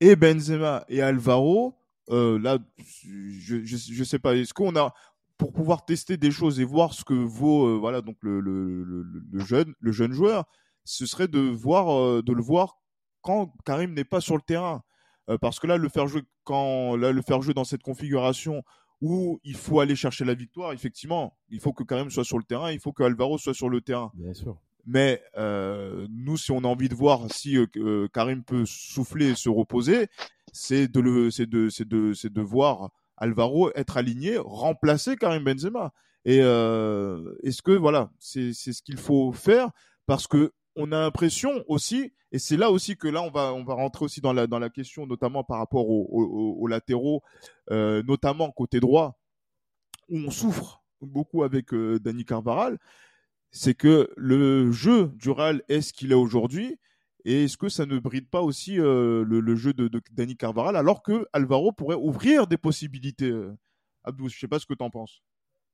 [0.00, 1.74] et Benzema et Alvaro,
[2.08, 4.34] là, je, je, je, sais pas.
[4.34, 4.94] Est-ce qu'on a
[5.40, 9.02] pour pouvoir tester des choses et voir ce que vaut, voilà, donc le, le, le,
[9.32, 10.44] le, jeune, le jeune joueur,
[10.84, 12.76] ce serait de voir, de le voir
[13.22, 14.82] quand Karim n'est pas sur le terrain.
[15.28, 18.62] Euh, parce que là, le faire jouer quand là, le faire jouer dans cette configuration
[19.00, 22.44] où il faut aller chercher la victoire, effectivement, il faut que Karim soit sur le
[22.44, 24.10] terrain, il faut que Alvaro soit sur le terrain.
[24.14, 24.56] Bien sûr.
[24.86, 29.34] Mais euh, nous, si on a envie de voir si euh, Karim peut souffler et
[29.34, 30.08] se reposer,
[30.52, 35.44] c'est de le, c'est de, c'est de, c'est de voir Alvaro être aligné, remplacer Karim
[35.44, 35.92] Benzema.
[36.24, 39.70] Et est-ce que voilà, c'est c'est ce qu'il faut faire?
[40.06, 43.64] Parce que on a l'impression aussi, et c'est là aussi que là on va on
[43.64, 47.22] va rentrer aussi dans la dans la question, notamment par rapport aux, latéraux,
[47.70, 49.18] euh, notamment côté droit,
[50.08, 52.78] où on souffre beaucoup avec euh, Dani Carvaral,
[53.50, 56.78] c'est que le jeu du Real est ce qu'il est aujourd'hui,
[57.24, 60.76] et est-ce que ça ne bride pas aussi euh, le, jeu de, de Dani Carvaral,
[60.76, 63.32] alors que Alvaro pourrait ouvrir des possibilités.
[64.04, 65.22] Abdou, je sais pas ce que tu en penses.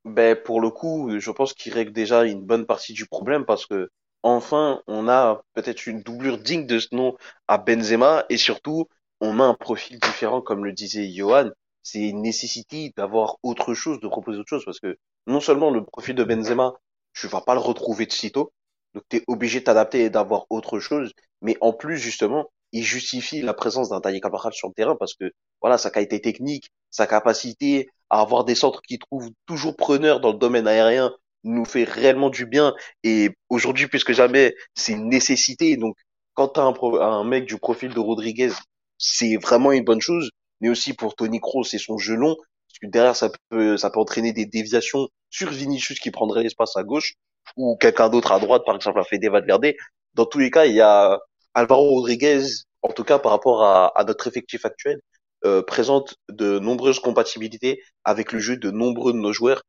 [0.04, 3.66] Ben pour le coup, je pense qu'il règle déjà une bonne partie du problème parce
[3.66, 3.90] que
[4.22, 7.16] enfin, on a peut-être une doublure digne de ce nom
[7.48, 8.87] à Benzema et surtout,
[9.20, 11.50] on a un profil différent, comme le disait Johan.
[11.82, 15.85] C'est une nécessité d'avoir autre chose, de proposer autre chose parce que non seulement le
[15.85, 16.74] profil de Benzema,
[17.12, 18.52] tu vas pas le retrouver de sitôt,
[18.94, 22.83] donc tu es obligé de t'adapter et d'avoir autre chose, mais en plus, justement, il
[22.83, 26.70] justifie la présence d'un Dani Carvajal sur le terrain parce que voilà sa qualité technique,
[26.90, 31.12] sa capacité à avoir des centres qui trouvent toujours preneurs dans le domaine aérien
[31.44, 32.75] nous fait réellement du bien.
[33.05, 35.77] Et aujourd'hui plus que jamais c'est une nécessité.
[35.77, 35.96] Donc
[36.35, 38.53] quand tu as un, un, mec du profil de Rodriguez
[38.99, 40.31] c'est vraiment une bonne chose.
[40.61, 43.90] Mais aussi pour Tony Kroos c'est son jeu long parce que derrière ça peut ça
[43.90, 47.14] peut entraîner des déviations sur Vinicius qui prendrait l'espace à gauche
[47.57, 49.72] ou quelqu'un d'autre à droite par exemple à Fede Valverde
[50.16, 51.20] dans tous les cas il y a
[51.55, 52.42] Alvaro Rodriguez,
[52.83, 55.00] en tout cas par rapport à, notre effectif actuel,
[55.44, 59.62] euh, présente de nombreuses compatibilités avec le jeu de nombreux de nos joueurs.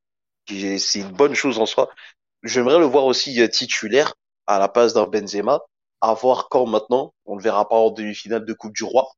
[0.48, 1.90] C'est une bonne chose en soi.
[2.44, 4.14] J'aimerais le voir aussi euh, titulaire
[4.48, 5.60] à la place d'un Benzema,
[6.02, 7.14] à voir quand maintenant.
[7.26, 9.10] On le verra pas en demi-finale de Coupe du Roi.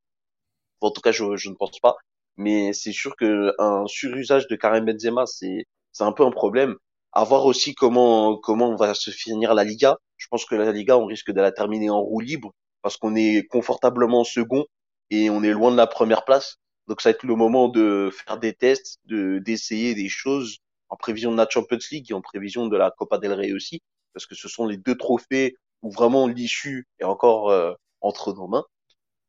[0.82, 1.96] En tout cas, je, ne pense pas.
[2.38, 6.76] Mais c'est sûr qu'un surusage de Karim Benzema, c'est c'est un peu un problème.
[7.12, 9.98] À voir aussi comment comment va se finir la Liga.
[10.20, 13.16] Je pense que la Liga, on risque de la terminer en roue libre parce qu'on
[13.16, 14.66] est confortablement second
[15.10, 16.58] et on est loin de la première place.
[16.88, 20.58] Donc ça va être le moment de faire des tests, de d'essayer des choses
[20.90, 23.82] en prévision de la Champions League et en prévision de la Copa del Rey aussi,
[24.14, 28.48] parce que ce sont les deux trophées où vraiment l'issue est encore euh, entre nos
[28.48, 28.66] mains.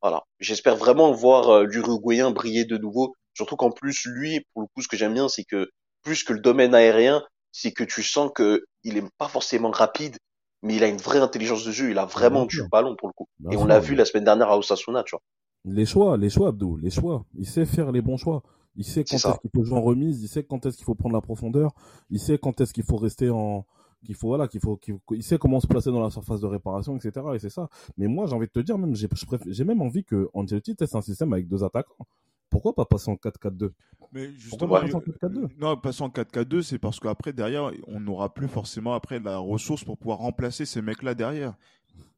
[0.02, 4.68] Voilà, j'espère vraiment voir euh, l'Uruguayen briller de nouveau, surtout qu'en plus lui, pour le
[4.68, 5.70] coup, ce que j'aime bien, c'est que
[6.02, 7.22] plus que le domaine aérien,
[7.52, 10.16] c'est que tu sens que il est pas forcément rapide,
[10.62, 13.12] mais il a une vraie intelligence de jeu, il a vraiment du ballon pour le
[13.12, 13.28] coup.
[13.50, 15.22] et on l'a vu la semaine dernière à Osasuna, tu vois.
[15.64, 17.24] Les choix, les choix, Abdou, les choix.
[17.36, 18.42] Il sait faire les bons choix.
[18.76, 20.94] Il sait quand est-ce qu'il faut jouer en remise, il sait quand est-ce qu'il faut
[20.94, 21.72] prendre la profondeur,
[22.08, 23.66] il sait quand est-ce qu'il faut rester en,
[24.04, 26.96] qu'il faut voilà, qu'il faut, qu'il sait comment se placer dans la surface de réparation,
[26.96, 27.26] etc.
[27.34, 27.68] Et c'est ça.
[27.98, 29.08] Mais moi, j'ai envie de te dire même, j'ai,
[29.46, 32.06] j'ai même envie que Ancelotti teste un système avec deux attaquants.
[32.50, 33.70] Pourquoi pas passer en 4-4-2
[34.12, 38.34] Mais justement, passer en 4-4-2 Non, passer en 4-4-2, c'est parce qu'après, derrière, on n'aura
[38.34, 41.54] plus forcément après la ressource pour pouvoir remplacer ces mecs-là derrière.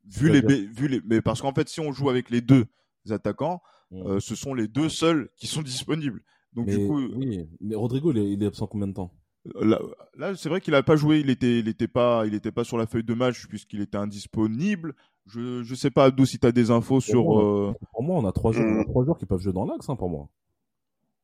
[0.05, 2.67] Vu les, vu les, mais parce qu'en fait, si on joue avec les deux
[3.11, 6.23] attaquants, euh, ce sont les deux seuls qui sont disponibles.
[6.55, 9.13] Donc mais, du coup, oui, mais Rodrigo, il est, absent combien de temps?
[9.57, 9.79] Euh,
[10.17, 12.65] Là, c'est vrai qu'il n'a pas joué, il était, il était pas, il était pas
[12.65, 14.95] sur la feuille de match puisqu'il était indisponible.
[15.27, 17.39] Je, je sais pas, Abdou, si tu as des infos sur.
[17.39, 19.97] Euh, pour moi, on a trois joueurs, trois joueurs qui peuvent jouer dans l'axe, hein,
[19.97, 20.29] pour moi.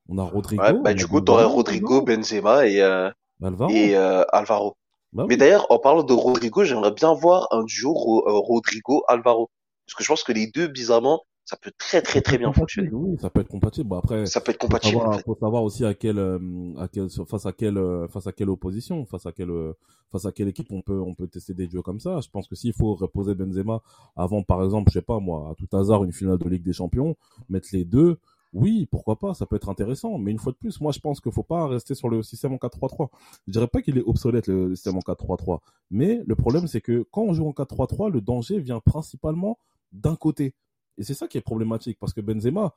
[0.08, 0.62] On a Rodrigo.
[0.62, 3.10] Ouais, bah, du coup, tu aurais Rodrigo, Benzema et, euh,
[3.42, 3.70] Alvaro.
[3.70, 4.76] Et, euh, Alvaro.
[5.12, 9.50] Bah Mais d'ailleurs, en parlant de Rodrigo, j'aimerais bien voir un duo Rodrigo-Alvaro.
[9.86, 12.90] Parce que je pense que les deux, bizarrement, ça peut très très très bien fonctionner.
[12.92, 13.88] Oui, ça peut être compatible.
[13.88, 15.00] Bon, après, ça peut être compatible.
[15.14, 16.38] Il faut, savoir aussi à quelle, euh,
[16.76, 19.72] à quelle, face à quelle, euh, face à quelle opposition, face à quelle, euh,
[20.12, 22.20] face à quelle équipe on peut, on peut tester des duos comme ça.
[22.20, 23.80] Je pense que s'il faut reposer Benzema
[24.14, 26.74] avant, par exemple, je sais pas moi, à tout hasard une finale de Ligue des
[26.74, 27.16] Champions,
[27.48, 28.18] mettre les deux,
[28.52, 30.18] oui, pourquoi pas, ça peut être intéressant.
[30.18, 32.52] Mais une fois de plus, moi je pense qu'il faut pas rester sur le système
[32.52, 33.08] en 4-3-3.
[33.46, 37.06] Je dirais pas qu'il est obsolète le système en 4-3-3, mais le problème c'est que
[37.10, 39.58] quand on joue en 4-3-3, le danger vient principalement
[39.92, 40.52] d'un côté.
[40.98, 42.74] Et c'est ça qui est problématique parce que Benzema,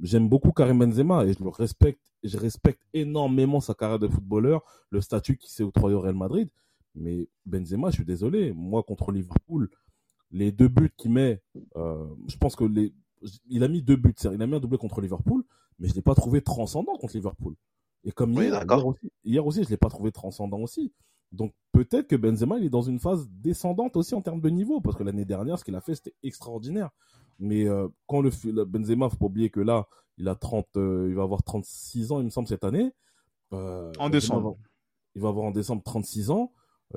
[0.00, 4.62] j'aime beaucoup Karim Benzema et je le respecte, je respecte énormément sa carrière de footballeur,
[4.90, 6.48] le statut qu'il s'est octroyé au Real Madrid.
[6.94, 9.68] Mais Benzema, je suis désolé, moi contre Liverpool,
[10.30, 11.42] les deux buts qu'il met,
[11.76, 12.94] euh, je pense que les,
[13.48, 15.44] il a mis deux buts, il a mis un doublé contre Liverpool,
[15.78, 17.54] mais je l'ai pas trouvé transcendant contre Liverpool.
[18.04, 20.92] Et comme hier, hier, aussi, hier aussi, je l'ai pas trouvé transcendant aussi.
[21.32, 24.80] Donc peut-être que Benzema il est dans une phase descendante aussi en termes de niveau
[24.80, 26.90] parce que l'année dernière ce qu'il a fait c'était extraordinaire.
[27.38, 29.86] Mais euh, quand le, le, Benzema, faut pas oublier que là,
[30.18, 32.92] il a 30, euh, il va avoir 36 ans, il me semble, cette année.
[33.52, 34.58] Euh, en décembre.
[35.14, 36.52] il va avoir en décembre 36 ans.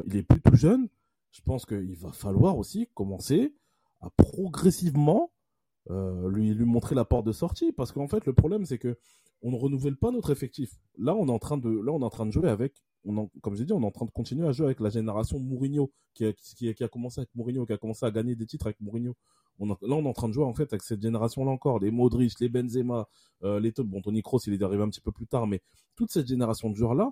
[0.05, 0.87] il est plus tout jeune.
[1.31, 3.53] Je pense qu'il va falloir aussi commencer
[4.01, 5.31] à progressivement
[5.89, 7.71] lui, lui montrer la porte de sortie.
[7.71, 8.97] Parce qu'en fait, le problème, c'est que
[9.41, 10.71] on ne renouvelle pas notre effectif.
[10.97, 12.73] Là, on est en train de, là, on est en train de jouer avec
[13.05, 15.39] on comme j'ai dit, on est en train de continuer à jouer avec la génération
[15.39, 18.45] Mourinho, qui a, qui, qui a commencé avec Mourinho, qui a commencé à gagner des
[18.45, 19.15] titres avec Mourinho.
[19.59, 21.91] On là, on est en train de jouer en fait avec cette génération-là encore, les
[21.91, 23.07] Modric, les Benzema,
[23.43, 25.61] euh, les bon Tony Kroos, il est arrivé un petit peu plus tard, mais
[25.95, 27.11] toute cette génération de joueurs-là,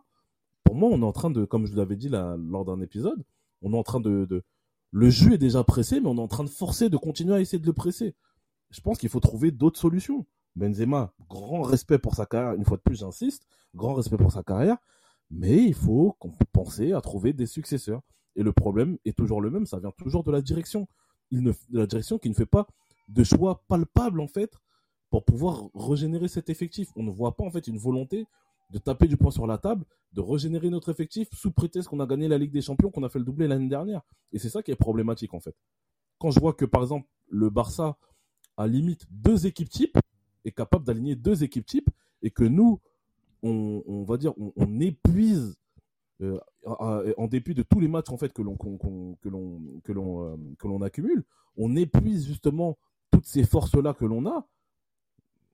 [0.64, 3.24] pour moi, on est en train de, comme je l'avais dit lors d'un épisode,
[3.62, 4.44] on est en train de, de,
[4.92, 7.40] le jeu est déjà pressé, mais on est en train de forcer, de continuer à
[7.40, 8.16] essayer de le presser.
[8.70, 10.26] Je pense qu'il faut trouver d'autres solutions.
[10.56, 14.44] Benzema, grand respect pour sa carrière, une fois de plus, j'insiste, grand respect pour sa
[14.44, 14.78] carrière,
[15.30, 16.18] mais il faut
[16.52, 18.02] penser à trouver des successeurs.
[18.36, 20.88] Et le problème est toujours le même, ça vient toujours de la direction.
[21.32, 22.68] Il ne, la direction qui ne fait pas
[23.08, 24.58] de choix palpables, en fait,
[25.10, 26.90] pour pouvoir régénérer cet effectif.
[26.96, 28.26] On ne voit pas, en fait, une volonté
[28.72, 32.06] de taper du poing sur la table, de régénérer notre effectif sous prétexte qu'on a
[32.06, 34.02] gagné la Ligue des Champions, qu'on a fait le doublé l'année dernière.
[34.34, 35.56] Et c'est ça qui est problématique en fait.
[36.20, 37.98] Quand je vois que par exemple le Barça
[38.58, 39.98] a limite deux équipes types,
[40.44, 41.90] est capable d'aligner deux équipes types,
[42.22, 42.80] et que nous,
[43.44, 45.56] on, va dire, on, épuise
[46.22, 46.40] euh,
[47.18, 50.38] en dépit de tous les matchs en fait que l'on que l'on que l'on euh,
[50.58, 51.24] que l'on accumule,
[51.56, 52.78] on épuise justement
[53.12, 54.48] toutes ces forces là que l'on a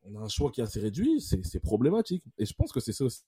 [0.05, 2.23] on a un choix qui est assez réduit, c'est problématique.
[2.37, 3.23] Et je pense que c'est ça aussi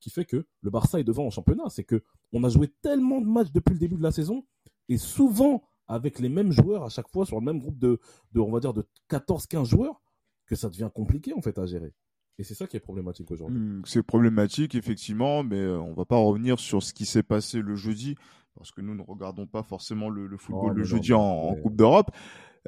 [0.00, 1.64] qui fait que le Barça est devant en championnat.
[1.68, 4.46] C'est que on a joué tellement de matchs depuis le début de la saison
[4.88, 8.00] et souvent avec les mêmes joueurs à chaque fois sur le même groupe de,
[8.32, 10.00] de on va dire de 14-15 joueurs
[10.46, 11.92] que ça devient compliqué en fait à gérer.
[12.38, 13.58] Et c'est ça qui est problématique aujourd'hui.
[13.58, 17.60] Hmm, c'est problématique effectivement, mais euh, on va pas revenir sur ce qui s'est passé
[17.60, 18.16] le jeudi
[18.54, 22.10] parce que nous ne regardons pas forcément le, football le jeudi en, Coupe d'Europe.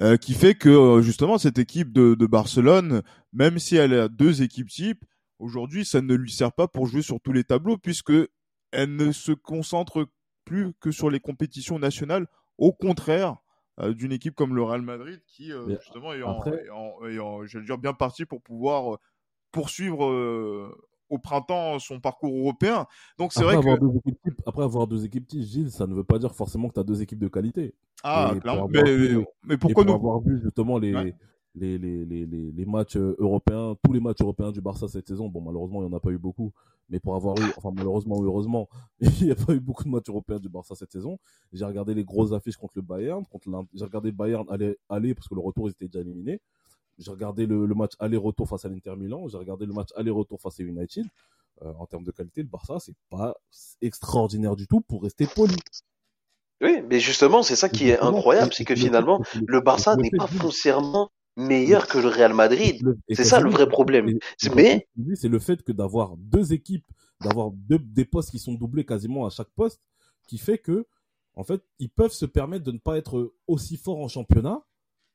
[0.01, 3.03] Euh, qui fait que euh, justement cette équipe de, de, Barcelone,
[3.35, 5.05] même si elle a deux équipes types,
[5.38, 8.14] aujourd'hui ça ne lui sert pas pour jouer sur tous les tableaux puisque
[8.70, 10.09] elle ne se concentre
[10.46, 13.37] plus que sur les compétitions nationales, au contraire
[13.81, 17.92] euh, d'une équipe comme le Real Madrid qui justement est, en, est en, dire bien
[17.92, 18.98] parti pour pouvoir
[19.53, 20.73] poursuivre
[21.12, 22.87] au printemps son parcours européen.
[23.19, 23.69] Donc c'est vrai que
[24.47, 26.85] après avoir deux équipes types, Gilles, ça ne veut pas dire forcément que tu as
[26.85, 27.75] deux équipes de qualité.
[28.03, 28.69] Ah, clairement.
[28.69, 28.83] Mais,
[29.45, 30.93] mais, pourquoi nous avoir vu justement les,
[31.55, 35.29] les, les, les, les, matchs euh, européens, tous les matchs européens du Barça cette saison,
[35.29, 36.53] bon, malheureusement, il n'y en a pas eu beaucoup,
[36.88, 38.69] mais pour avoir eu, enfin, malheureusement ou heureusement,
[39.01, 41.19] il n'y a pas eu beaucoup de matchs européens du Barça cette saison.
[41.53, 45.15] J'ai regardé les grosses affiches contre le Bayern, contre j'ai regardé le Bayern aller, aller
[45.15, 46.41] parce que le retour, ils étaient déjà éliminés.
[47.03, 50.41] J'ai regardé le, le match aller-retour face à l'Inter Milan, j'ai regardé le match aller-retour
[50.41, 51.07] face à United.
[51.62, 53.35] Euh, en termes de qualité, le Barça, c'est pas
[53.83, 55.55] extraordinaire du tout pour rester poli.
[56.62, 60.27] Oui, mais justement, c'est ça qui est incroyable, c'est que finalement, le Barça n'est pas
[60.27, 62.83] foncièrement meilleur que le Real Madrid.
[63.11, 64.19] C'est ça le vrai problème.
[64.55, 66.87] Mais c'est le fait que d'avoir deux équipes,
[67.21, 69.81] d'avoir deux des postes qui sont doublés quasiment à chaque poste,
[70.27, 70.87] qui fait que
[71.35, 74.62] en fait, ils peuvent se permettre de ne pas être aussi forts en championnat,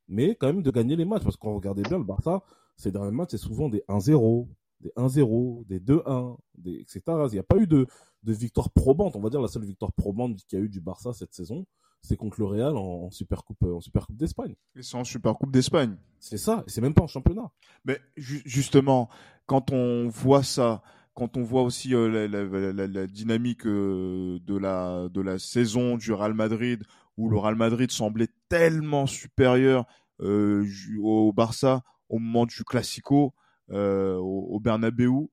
[0.08, 1.24] mais quand même de gagner les matchs.
[1.24, 2.44] Parce qu'on regardait bien le Barça,
[2.76, 4.48] ces derniers matchs, c'est souvent des 1-0,
[4.82, 7.02] des 1-0, des 2-1, des, etc.
[7.08, 7.88] Il n'y a pas eu de,
[8.24, 9.16] de victoire probante.
[9.16, 11.66] On va dire la seule victoire probante qu'il y a eu du Barça cette saison,
[12.02, 14.56] c'est contre le Real en, Super Coupe en Super Coupe d'Espagne.
[14.76, 15.96] Et c'est en Super Coupe d'Espagne.
[16.20, 17.52] C'est ça, et c'est même pas en championnat.
[17.86, 19.10] Mais justement,
[19.46, 20.82] quand on voit ça,
[21.14, 26.34] quand on voit aussi euh, la, dynamique euh, de, la, de la saison du Real
[26.34, 26.84] Madrid,
[27.18, 29.86] où le Real Madrid semblait tellement supérieur
[30.22, 30.66] euh,
[31.00, 33.34] au Barça au moment du Classico,
[33.72, 35.28] euh, au, au Bernabeu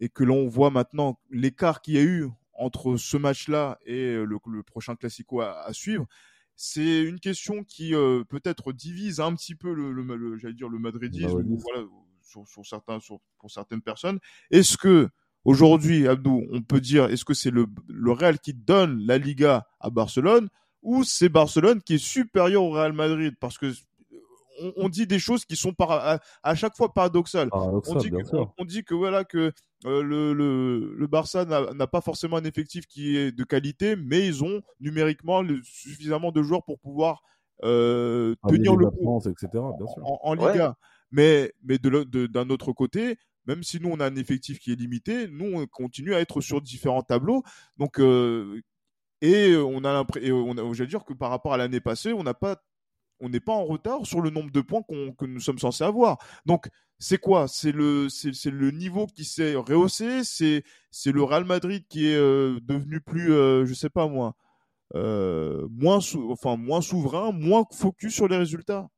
[0.00, 4.24] et que l'on voit maintenant l'écart qu'il y a eu entre ce match-là et euh,
[4.24, 6.06] le, prochain Classico à, suivre,
[6.54, 10.78] c'est une question qui euh, peut-être divise un petit peu le, le, j'allais dire le
[10.78, 11.86] madridisme, voilà,
[12.22, 14.18] sur, sur, certains, sur, pour certaines personnes.
[14.50, 15.10] Est-ce que
[15.44, 19.66] aujourd'hui, Abdou, on peut dire, est-ce que c'est le, le Real qui donne la Liga
[19.80, 20.48] à Barcelone
[20.86, 23.72] ou c'est Barcelone qui est supérieur au Real Madrid Parce que
[24.76, 27.50] on, dit des choses qui sont par, à, chaque fois paradoxales.
[27.52, 28.16] on, dit que,
[28.56, 29.52] on, dit que, voilà que
[29.84, 34.42] euh, le, le, Barça n'a pas forcément un effectif qui est de qualité, mais ils
[34.44, 37.20] ont numériquement suffisamment de joueurs pour pouvoir
[37.64, 39.62] euh, tenir le coup etc.,
[40.02, 40.76] En, Liga.
[41.10, 45.28] Mais, mais d'un autre côté, même si nous on a un effectif qui est limité,
[45.28, 47.42] nous on continue à être sur différents tableaux.
[47.76, 48.62] Donc euh,
[49.20, 52.62] et on a l'impression, j'allais dire que par rapport à l'année passée, on n'a pas
[53.20, 56.18] on n'est pas en retard sur le nombre de points que nous sommes censés avoir.
[56.44, 57.48] Donc, c'est quoi?
[57.48, 60.24] C'est le, c'est, le niveau qui s'est rehaussé?
[60.24, 64.34] C'est, c'est le Real Madrid qui est euh, devenu plus, euh, je sais pas moi,
[64.94, 65.98] euh, moins,
[66.30, 68.88] enfin moins souverain, moins focus sur les résultats?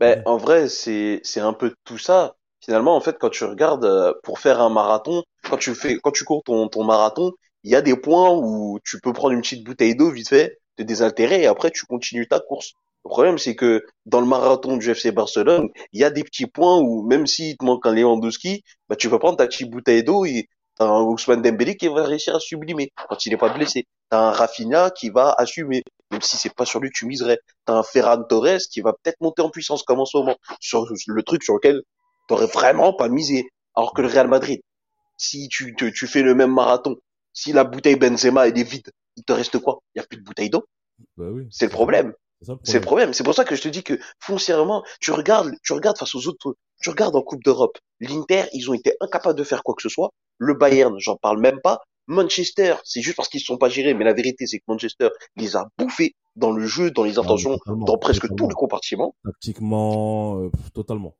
[0.00, 2.36] Ben, en vrai, c'est, c'est un peu tout ça.
[2.60, 6.24] Finalement, en fait, quand tu regardes pour faire un marathon, quand tu fais, quand tu
[6.24, 7.32] cours ton, ton marathon,
[7.66, 10.60] il y a des points où tu peux prendre une petite bouteille d'eau vite fait,
[10.76, 12.74] te désaltérer et après tu continues ta course.
[13.04, 16.46] Le problème, c'est que dans le marathon du FC Barcelone, il y a des petits
[16.46, 20.04] points où même s'il te manque un Lewandowski, bah, tu vas prendre ta petite bouteille
[20.04, 20.48] d'eau et
[20.78, 23.84] t'as un Ousmane Dembélé qui va réussir à sublimer quand il n'est pas blessé.
[24.10, 27.40] T'as un Rafinha qui va assumer, même si c'est pas sur lui que tu miserais.
[27.64, 30.86] T'as un Ferran Torres qui va peut-être monter en puissance comme en ce moment, sur
[31.08, 31.82] le truc sur lequel
[32.28, 33.48] t'aurais vraiment pas misé.
[33.74, 34.60] Alors que le Real Madrid,
[35.16, 36.96] si tu, tu, tu fais le même marathon,
[37.36, 39.80] si la bouteille Benzema est vide, il te reste quoi?
[39.94, 40.64] Il y a plus de bouteille d'eau?
[41.18, 41.46] Bah oui.
[41.50, 42.14] C'est le problème.
[42.64, 43.12] C'est le problème.
[43.12, 46.28] C'est pour ça que je te dis que foncièrement, tu regardes, tu regardes face aux
[46.28, 47.78] autres, tu regardes en Coupe d'Europe.
[48.00, 50.10] L'Inter, ils ont été incapables de faire quoi que ce soit.
[50.38, 51.82] Le Bayern, j'en parle même pas.
[52.06, 55.08] Manchester, c'est juste parce qu'ils ne sont pas gérés, mais la vérité, c'est que Manchester
[55.36, 59.14] les a bouffés dans le jeu, dans les intentions, dans presque tous les compartiments.
[59.24, 61.14] Tactiquement, euh, totalement.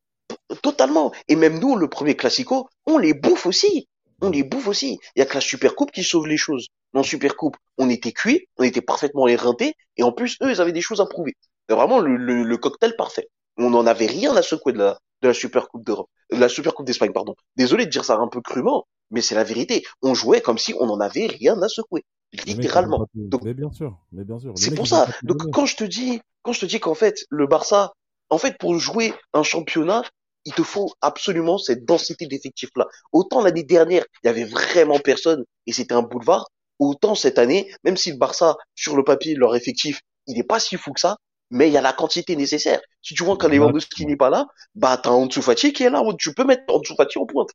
[0.62, 1.12] Totalement.
[1.28, 3.88] Et même nous, le premier classico, on les bouffe aussi.
[4.22, 4.98] On les bouffe aussi.
[5.14, 6.68] Il y a que la Super Coupe qui sauve les choses.
[6.92, 10.60] Dans Super Coupe, on était cuits, on était parfaitement éreintés, et en plus, eux, ils
[10.60, 11.34] avaient des choses à prouver.
[11.68, 13.28] C'est vraiment le, le, cocktail parfait.
[13.58, 16.48] On n'en avait rien à secouer de la, de la Super Coupe d'Europe, de la
[16.48, 17.34] Super Coupe d'Espagne, pardon.
[17.56, 19.84] Désolé de dire ça un peu crûment, mais c'est la vérité.
[20.02, 22.04] On jouait comme si on n'en avait rien à secouer.
[22.46, 23.06] Littéralement.
[23.14, 24.52] mais bien sûr, mais bien sûr.
[24.56, 25.06] C'est pour ça.
[25.22, 27.92] Donc, quand je te dis, quand je te dis qu'en fait, le Barça,
[28.30, 30.02] en fait, pour jouer un championnat,
[30.46, 32.86] il te faut absolument cette densité d'effectifs-là.
[33.12, 37.70] Autant l'année dernière, il y avait vraiment personne et c'était un boulevard, autant cette année,
[37.84, 41.00] même si le Barça, sur le papier, leur effectif, il n'est pas si fou que
[41.00, 41.16] ça,
[41.50, 42.80] mais il y a la quantité nécessaire.
[43.02, 46.02] Si tu vois qu'un Lewandowski n'est pas là, bah t'as Ansu Fati qui est là,
[46.18, 47.50] tu peux mettre Ansu Fati en pointe.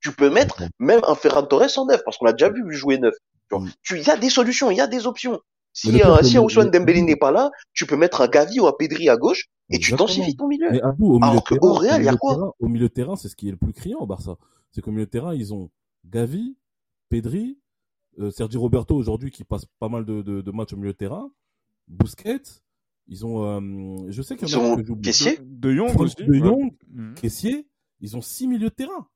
[0.00, 2.98] Tu peux mettre même un Ferran Torres en neuf, parce qu'on a déjà vu jouer
[2.98, 3.14] neuf.
[3.82, 5.40] Tu, il y a des solutions, il y a des options.
[5.72, 8.72] Si, un, si Ousmane Dembélé n'est pas là, tu peux mettre un Gavi ou un
[8.76, 10.70] Pedri à gauche et tu densifies ton milieu.
[10.70, 13.28] Mais au milieu Alors qu'au Real, il y a quoi Au milieu de terrain, c'est
[13.28, 14.36] ce qui est le plus criant au Barça.
[14.72, 15.70] C'est qu'au milieu de terrain, ils ont
[16.04, 16.56] Gavi,
[17.08, 17.58] Pedri,
[18.18, 20.96] euh, Sergi Roberto aujourd'hui qui passe pas mal de, de, de, matchs au milieu de
[20.96, 21.30] terrain,
[21.88, 22.42] Busquets,
[23.08, 25.02] ils ont, euh, je sais qu'il y en a j'oublie.
[25.02, 26.16] Caissier De Jong aussi.
[26.16, 27.14] De Jong, mhm.
[27.14, 27.66] Caissier,
[28.00, 29.08] ils ont six milieux de terrain.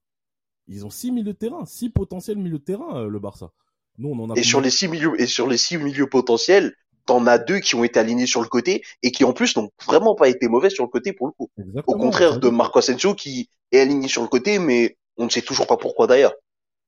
[0.67, 3.53] Ils ont six milieux de terrain, six potentiels milieux de terrain, euh, le Barça.
[3.99, 6.75] Nous, on en a et sur les six milieux, et sur les six milieux potentiels,
[7.07, 9.71] t'en as deux qui ont été alignés sur le côté et qui en plus n'ont
[9.87, 11.51] vraiment pas été mauvais sur le côté pour le coup.
[11.87, 15.43] Au contraire de Marco Asensio qui est aligné sur le côté, mais on ne sait
[15.43, 16.35] toujours pas pourquoi d'ailleurs.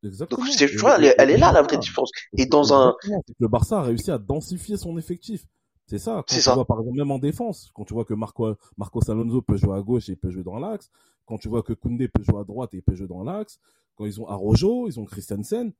[0.04, 0.44] Exactement.
[0.44, 2.10] Donc, tu vois, elle, est là la vraie différence.
[2.36, 2.94] Et dans un,
[3.38, 5.42] le Barça a réussi à densifier son effectif.
[5.86, 6.24] C'est ça.
[6.26, 6.54] Quand tu ça.
[6.54, 9.76] vois, par exemple, même en défense, quand tu vois que Marco, Marco Alonso peut jouer
[9.76, 10.90] à gauche et il peut jouer dans l'axe,
[11.26, 13.58] quand tu vois que Koundé peut jouer à droite et il peut jouer dans l'axe,
[13.94, 15.72] quand ils ont Arojo, ils ont Christensen,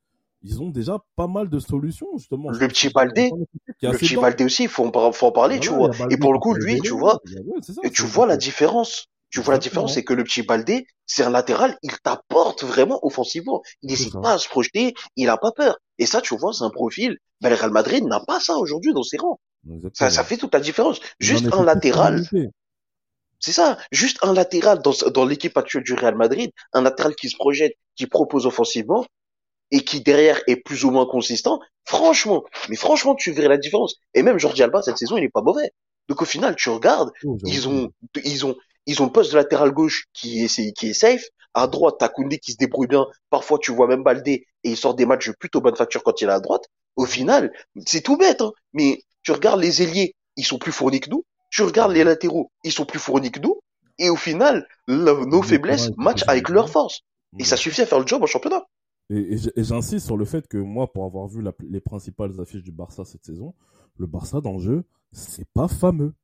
[0.46, 2.50] ils ont déjà pas mal de solutions justement.
[2.50, 3.30] Le petit Baldé,
[3.82, 5.90] le petit Baldé aussi, il faut, faut en parler, tu vois.
[6.10, 7.18] Et pour le coup, lui, tu vois,
[7.82, 9.06] et tu vois la différence.
[9.28, 13.04] Tu vois la différence, c'est que le petit Baldé, c'est un latéral, il t'apporte vraiment
[13.04, 13.60] offensivement.
[13.82, 15.76] Il n'hésite pas à se projeter, il a pas peur.
[15.98, 17.16] Et ça, tu vois, c'est un profil.
[17.40, 19.40] Ben, le Real Madrid n'a pas ça aujourd'hui dans ses rangs.
[19.94, 21.00] Ça, ça fait toute la différence.
[21.18, 22.24] Juste un latéral.
[23.40, 27.28] C'est ça, juste un latéral dans, dans l'équipe actuelle du Real Madrid, un latéral qui
[27.28, 29.04] se projette, qui propose offensivement,
[29.70, 33.96] et qui derrière est plus ou moins consistant, franchement, mais franchement, tu verrais la différence.
[34.14, 35.72] Et même Jordi Alba, cette saison, il n'est pas mauvais.
[36.08, 37.90] Donc au final, tu regardes, oh, ils ont,
[38.24, 38.54] ils ont,
[38.86, 41.24] ils ont le poste de latéral gauche qui est, qui est safe.
[41.54, 43.06] À droite, t'as Koundé qui se débrouille bien.
[43.30, 46.20] Parfois, tu vois même Baldé et il sort des matchs de plutôt bonne facture quand
[46.20, 46.64] il est à droite.
[46.96, 47.50] Au final,
[47.86, 48.52] c'est tout bête, hein.
[48.74, 51.24] Mais tu regardes les ailiers, ils sont plus fournis que nous.
[51.50, 53.58] Tu regardes les latéraux, ils sont plus fournis que nous.
[53.98, 57.00] Et au final, nos faiblesses matchent avec leur force.
[57.38, 58.64] Et ça suffit à faire le job en championnat.
[59.08, 63.04] Et, j'insiste sur le fait que moi, pour avoir vu les principales affiches du Barça
[63.04, 63.54] cette saison,
[63.98, 66.14] le Barça dans le jeu, c'est pas fameux.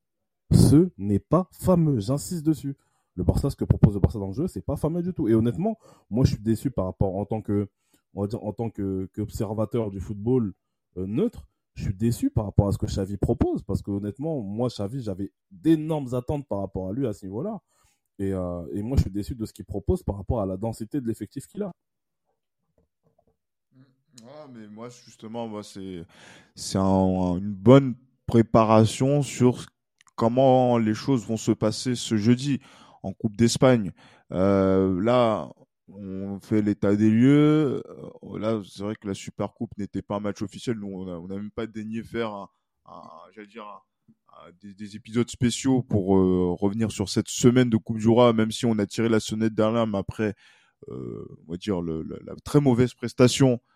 [0.52, 2.00] Ce n'est pas fameux.
[2.00, 2.76] J'insiste dessus.
[3.14, 5.28] Le Barça, ce que propose le Barça dans le jeu, c'est pas fameux du tout.
[5.28, 5.78] Et honnêtement,
[6.10, 7.68] moi, je suis déçu par rapport en tant que,
[8.14, 10.52] on va dire, en tant que qu'observateur du football
[10.96, 11.46] euh, neutre.
[11.74, 15.02] Je suis déçu par rapport à ce que Xavi propose parce que honnêtement, moi, Xavi,
[15.02, 17.60] j'avais d'énormes attentes par rapport à lui à ce niveau-là.
[18.18, 20.58] Et, euh, et moi, je suis déçu de ce qu'il propose par rapport à la
[20.58, 21.72] densité de l'effectif qu'il a.
[24.24, 26.04] Ah, mais moi, justement, moi, c'est,
[26.54, 27.94] c'est une bonne
[28.26, 29.66] préparation sur
[30.16, 32.60] comment les choses vont se passer ce jeudi
[33.02, 33.92] en Coupe d'Espagne.
[34.32, 35.50] Euh, là,
[35.88, 37.82] on fait l'état des lieux.
[37.86, 40.76] Euh, là, c'est vrai que la Super Coupe n'était pas un match officiel.
[40.76, 42.48] Nous, on n'a même pas daigné faire
[43.34, 43.66] j'allais dire,
[44.60, 48.66] des, épisodes spéciaux pour euh, revenir sur cette semaine de Coupe du Roi, même si
[48.66, 50.34] on a tiré la sonnette d'alarme après,
[50.88, 53.71] on va dire, la, très mauvaise prestation euh,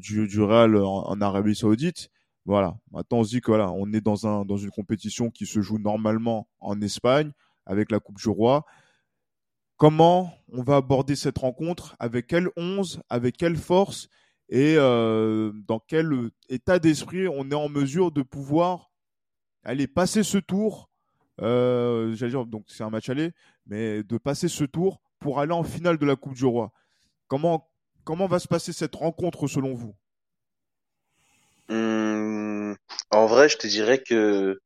[0.00, 2.10] du, du Real en, Arabie Saoudite.
[2.46, 2.76] Voilà.
[2.90, 5.60] Maintenant, on se dit que voilà, on est dans un dans une compétition qui se
[5.60, 7.32] joue normalement en Espagne
[7.66, 8.64] avec la Coupe du Roi.
[9.76, 11.96] Comment on va aborder cette rencontre?
[11.98, 14.08] Avec quel 11 Avec quelle force?
[14.48, 18.92] Et euh, dans quel état d'esprit on est en mesure de pouvoir
[19.64, 20.90] aller passer ce tour?
[21.40, 23.32] Euh, J'allais dire, donc c'est un match aller,
[23.66, 26.70] mais de passer ce tour pour aller en finale de la Coupe du Roi.
[27.26, 27.68] Comment
[28.04, 29.94] Comment va se passer cette rencontre selon vous?
[31.68, 32.76] Hum,
[33.10, 34.58] En vrai, je te dirais que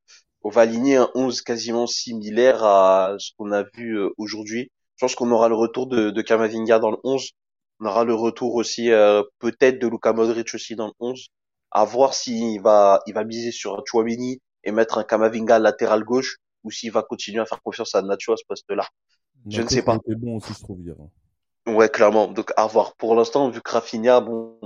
[0.43, 4.71] on va aligner un 11 quasiment similaire à ce qu'on a vu euh, aujourd'hui.
[4.97, 7.33] Je pense qu'on aura le retour de, de Kamavinga dans le 11.
[7.81, 11.29] On aura le retour aussi euh, peut-être de Luka Modric aussi dans le 11.
[11.71, 16.39] À voir s'il va, il va miser sur Chouamini et mettre un Kamavinga latéral gauche
[16.65, 18.87] ou s'il va continuer à faire confiance à Nacho à ce poste-là.
[19.49, 19.99] Je ne sais pas.
[20.07, 20.97] bon aussi, je trouve, hier.
[21.69, 22.29] Ouais, clairement.
[22.29, 22.95] Donc à voir.
[22.97, 24.59] Pour l'instant, vu que Rafinha, bon,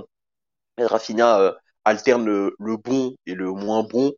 [0.79, 1.53] Rafinha euh,
[1.85, 4.13] alterne le, bon et le moins bon,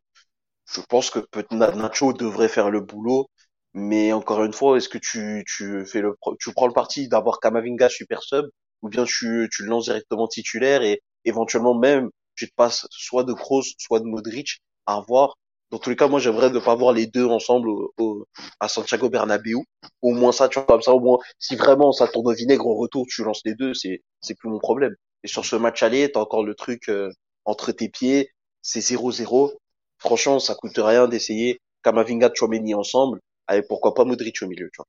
[0.72, 3.28] je pense que peut Nacho devrait faire le boulot.
[3.74, 7.40] Mais encore une fois, est-ce que tu, tu fais le, tu prends le parti d'avoir
[7.40, 8.46] Kamavinga super sub,
[8.82, 13.24] ou bien tu, tu le lances directement titulaire et éventuellement même tu te passes soit
[13.24, 15.36] de Kroos, soit de Modric à voir.
[15.70, 18.26] Dans tous les cas, moi j'aimerais ne pas voir les deux ensemble au,
[18.60, 19.64] à Santiago Bernabéu.
[20.00, 22.66] Au moins ça, tu vois, comme ça, au moins, si vraiment ça tourne au vinaigre
[22.66, 24.94] au retour, tu lances les deux, c'est, c'est plus mon problème.
[25.24, 27.10] Et sur ce match aller, t'as encore le truc euh,
[27.44, 28.30] entre tes pieds,
[28.62, 29.54] c'est 0-0.
[29.98, 33.20] Franchement, ça coûte rien d'essayer Kamavinga, Chouameni ensemble.
[33.48, 34.86] Allez, pourquoi pas Modric au milieu, tu vois.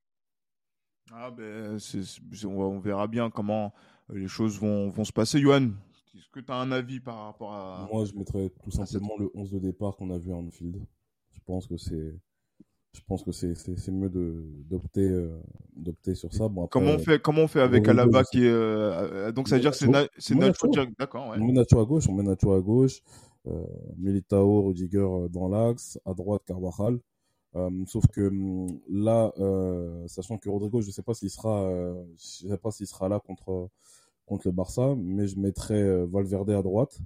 [1.12, 1.78] Ah ben,
[2.46, 3.74] on verra bien comment
[4.10, 5.40] les choses vont, vont se passer.
[5.40, 5.70] Johan,
[6.18, 7.88] est-ce que tu as un avis par rapport à.
[7.92, 10.78] Moi, je mettrais tout simplement le 11 de départ qu'on a vu en field.
[11.32, 12.16] Je pense que c'est.
[12.94, 15.40] Je pense que c'est, c'est, mieux de, d'opter, euh,
[15.76, 16.48] d'opter sur ça.
[16.48, 18.50] Bon, comment, on fait, comment on fait avec Alaba qui est.
[18.50, 21.30] Euh, donc, ça veut dire que c'est, na, c'est Nacho D'accord.
[21.30, 21.38] Ouais.
[21.40, 23.02] On met Nacho à gauche, on met Nacho à gauche.
[23.48, 23.66] Euh,
[23.98, 26.00] Militao, Rudiger euh, dans l'axe.
[26.06, 27.00] À droite, Carvajal.
[27.56, 29.32] Euh, sauf que hum, là,
[30.08, 31.70] sachant que Rodrigo, je sais pas s'il sera,
[32.18, 33.70] je sais pas s'il sera là contre
[34.28, 37.00] contre le Barça, mais je mettrais euh, Valverde à droite,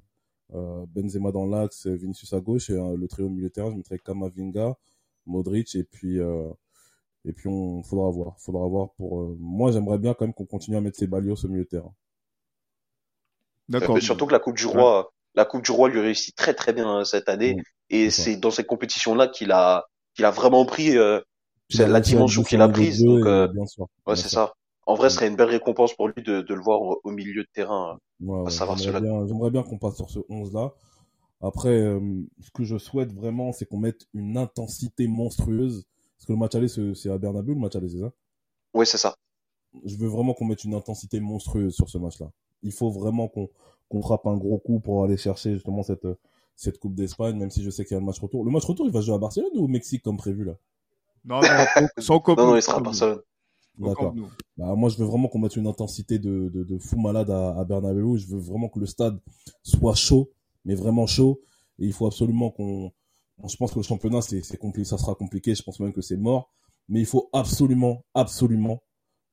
[0.54, 4.76] euh, Benzema dans l'axe, Vinicius à gauche et euh, le trio terrain, je mettrais Kamavinga,
[5.28, 6.18] Modric et puis
[7.24, 10.76] et puis on faudra voir, faudra voir pour moi j'aimerais bien quand même qu'on continue
[10.76, 11.94] à mettre ses balios au milieu de terrain.
[13.70, 14.02] D'accord.
[14.02, 17.06] Surtout que la Coupe du Roi, la Coupe du Roi lui réussit très très bien
[17.06, 17.56] cette année.
[17.92, 20.96] Et c'est dans cette compétition là qu'il a qu'il a vraiment pris
[21.70, 23.04] c'est la dimension qu'il a prise.
[23.04, 23.24] donc
[24.08, 24.56] ouais, c'est ça
[24.88, 27.50] en vrai, ce serait une belle récompense pour lui de, le voir au, milieu de
[27.54, 28.00] terrain.
[28.20, 30.74] J'aimerais bien, qu'on passe sur ce 11-là.
[31.42, 32.00] Après, euh,
[32.40, 35.86] ce que je souhaite vraiment, c'est qu'on mette une intensité monstrueuse.
[36.18, 38.12] Parce que le match aller, c'est à Bernabeu, le match aller, c'est ça?
[38.74, 39.16] Oui, c'est ça.
[39.86, 42.32] Je veux vraiment qu'on mette une intensité monstrueuse sur ce match-là.
[42.62, 46.08] Il faut vraiment qu'on frappe un gros coup pour aller chercher justement cette,
[46.56, 48.46] cette Coupe d'Espagne, même si je sais qu'il y a le match retour.
[48.46, 50.54] Le match retour, il va jouer à Barcelone ou au Mexique comme prévu là?
[51.26, 53.22] Non, non, sans Non, non, il sera à Barcelone.
[53.78, 54.14] D'accord.
[54.58, 57.58] Bah, moi, je veux vraiment qu'on mette une intensité de, de, de fou malade à,
[57.58, 58.18] à Bernabeu.
[58.18, 59.20] Je veux vraiment que le stade
[59.64, 60.32] soit chaud,
[60.66, 61.42] mais vraiment chaud.
[61.80, 62.92] Et il faut absolument qu'on.
[63.48, 65.56] Je pense que le championnat, c'est compliqué, ça sera compliqué.
[65.56, 66.52] Je pense même que c'est mort.
[66.90, 68.84] Mais il faut absolument, absolument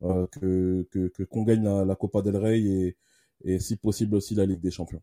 [0.03, 0.87] euh, que
[1.31, 2.97] qu'on gagne la, la Copa del Rey et,
[3.45, 5.03] et si possible aussi la Ligue des Champions.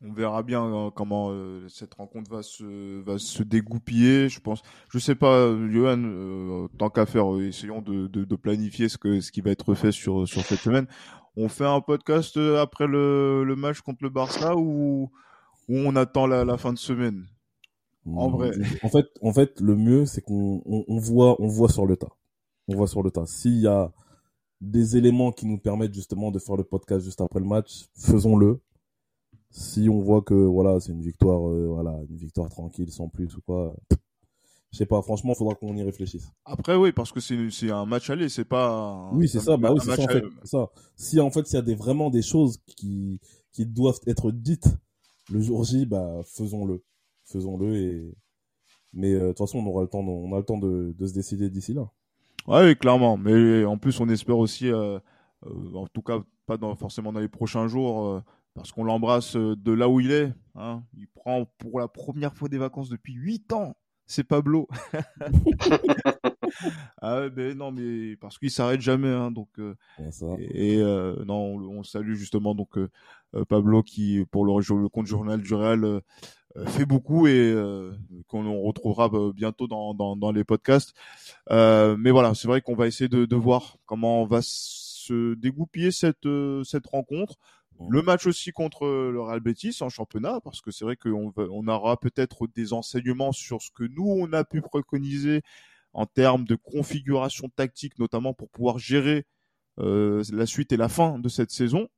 [0.00, 4.28] On verra bien euh, comment euh, cette rencontre va se va se dégoupiller.
[4.28, 8.88] Je pense, je sais pas, euh, Johan, tant qu'à faire, essayons de, de, de, planifier
[8.88, 10.86] ce que ce qui va être fait sur sur cette semaine.
[11.36, 15.10] On fait un podcast après le, le match contre le Barça ou
[15.68, 17.26] ou on attend la, la fin de semaine?
[18.06, 18.52] En vrai.
[18.82, 21.96] En fait, en fait, le mieux c'est qu'on on, on, voit on voit sur le
[21.96, 22.12] tas.
[22.68, 23.26] On voit sur le tas.
[23.26, 23.92] S'il y a
[24.60, 28.60] des éléments qui nous permettent justement de faire le podcast juste après le match, faisons-le
[29.50, 33.34] si on voit que voilà c'est une victoire euh, voilà une victoire tranquille sans plus
[33.36, 33.74] ou quoi
[34.70, 36.30] je sais pas franchement faudra qu'on y réfléchisse.
[36.44, 39.72] Après oui parce que c'est c'est un match aller c'est pas oui c'est ça bah
[39.72, 40.70] oui c'est ça en fait ça.
[40.96, 43.20] Si en fait s'il y a des vraiment des choses qui
[43.52, 44.68] qui doivent être dites
[45.30, 46.82] le jour J bah faisons-le.
[47.24, 48.14] Faisons-le et
[48.94, 50.94] mais euh, de toute façon on aura le temps de, on a le temps de,
[50.96, 51.90] de se décider d'ici là.
[52.46, 53.16] Ouais clairement.
[53.18, 54.98] Mais en plus on espère aussi euh,
[55.74, 58.22] en tout cas pas dans, forcément dans les prochains jours
[58.58, 60.32] parce qu'on l'embrasse euh, de là où il est.
[60.56, 60.82] Hein.
[60.96, 63.76] Il prend pour la première fois des vacances depuis 8 ans.
[64.06, 64.68] C'est Pablo.
[67.02, 69.74] ah mais non mais parce qu'il s'arrête jamais hein, donc euh,
[70.38, 72.78] et, euh, non on, salue justement donc
[73.50, 76.00] Pablo qui pour le, le compte journal du Real
[76.68, 77.54] fait beaucoup et
[78.28, 80.94] qu'on retrouvera bientôt dans, dans, dans les podcasts
[81.50, 85.90] mais voilà c'est vrai qu'on va essayer de, de voir comment on va se dégoupiller
[85.90, 86.26] cette
[86.64, 87.36] cette rencontre
[87.88, 91.68] le match aussi contre le Real Betis en championnat, parce que c'est vrai qu'on on
[91.68, 95.42] aura peut-être des enseignements sur ce que nous, on a pu préconiser
[95.92, 99.26] en termes de configuration tactique, notamment pour pouvoir gérer
[99.78, 101.88] euh, la suite et la fin de cette saison.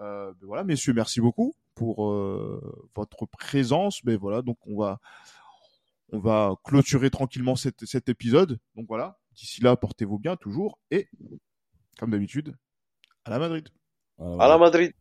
[0.00, 4.02] Euh, ben voilà, messieurs, merci beaucoup pour euh, votre présence.
[4.04, 5.00] Mais ben voilà, donc on va
[6.12, 8.58] on va clôturer tranquillement cet, cet épisode.
[8.76, 11.08] Donc voilà, d'ici là, portez-vous bien toujours et
[11.98, 12.56] comme d'habitude,
[13.24, 13.68] à la Madrid.
[14.18, 14.92] À la Madrid.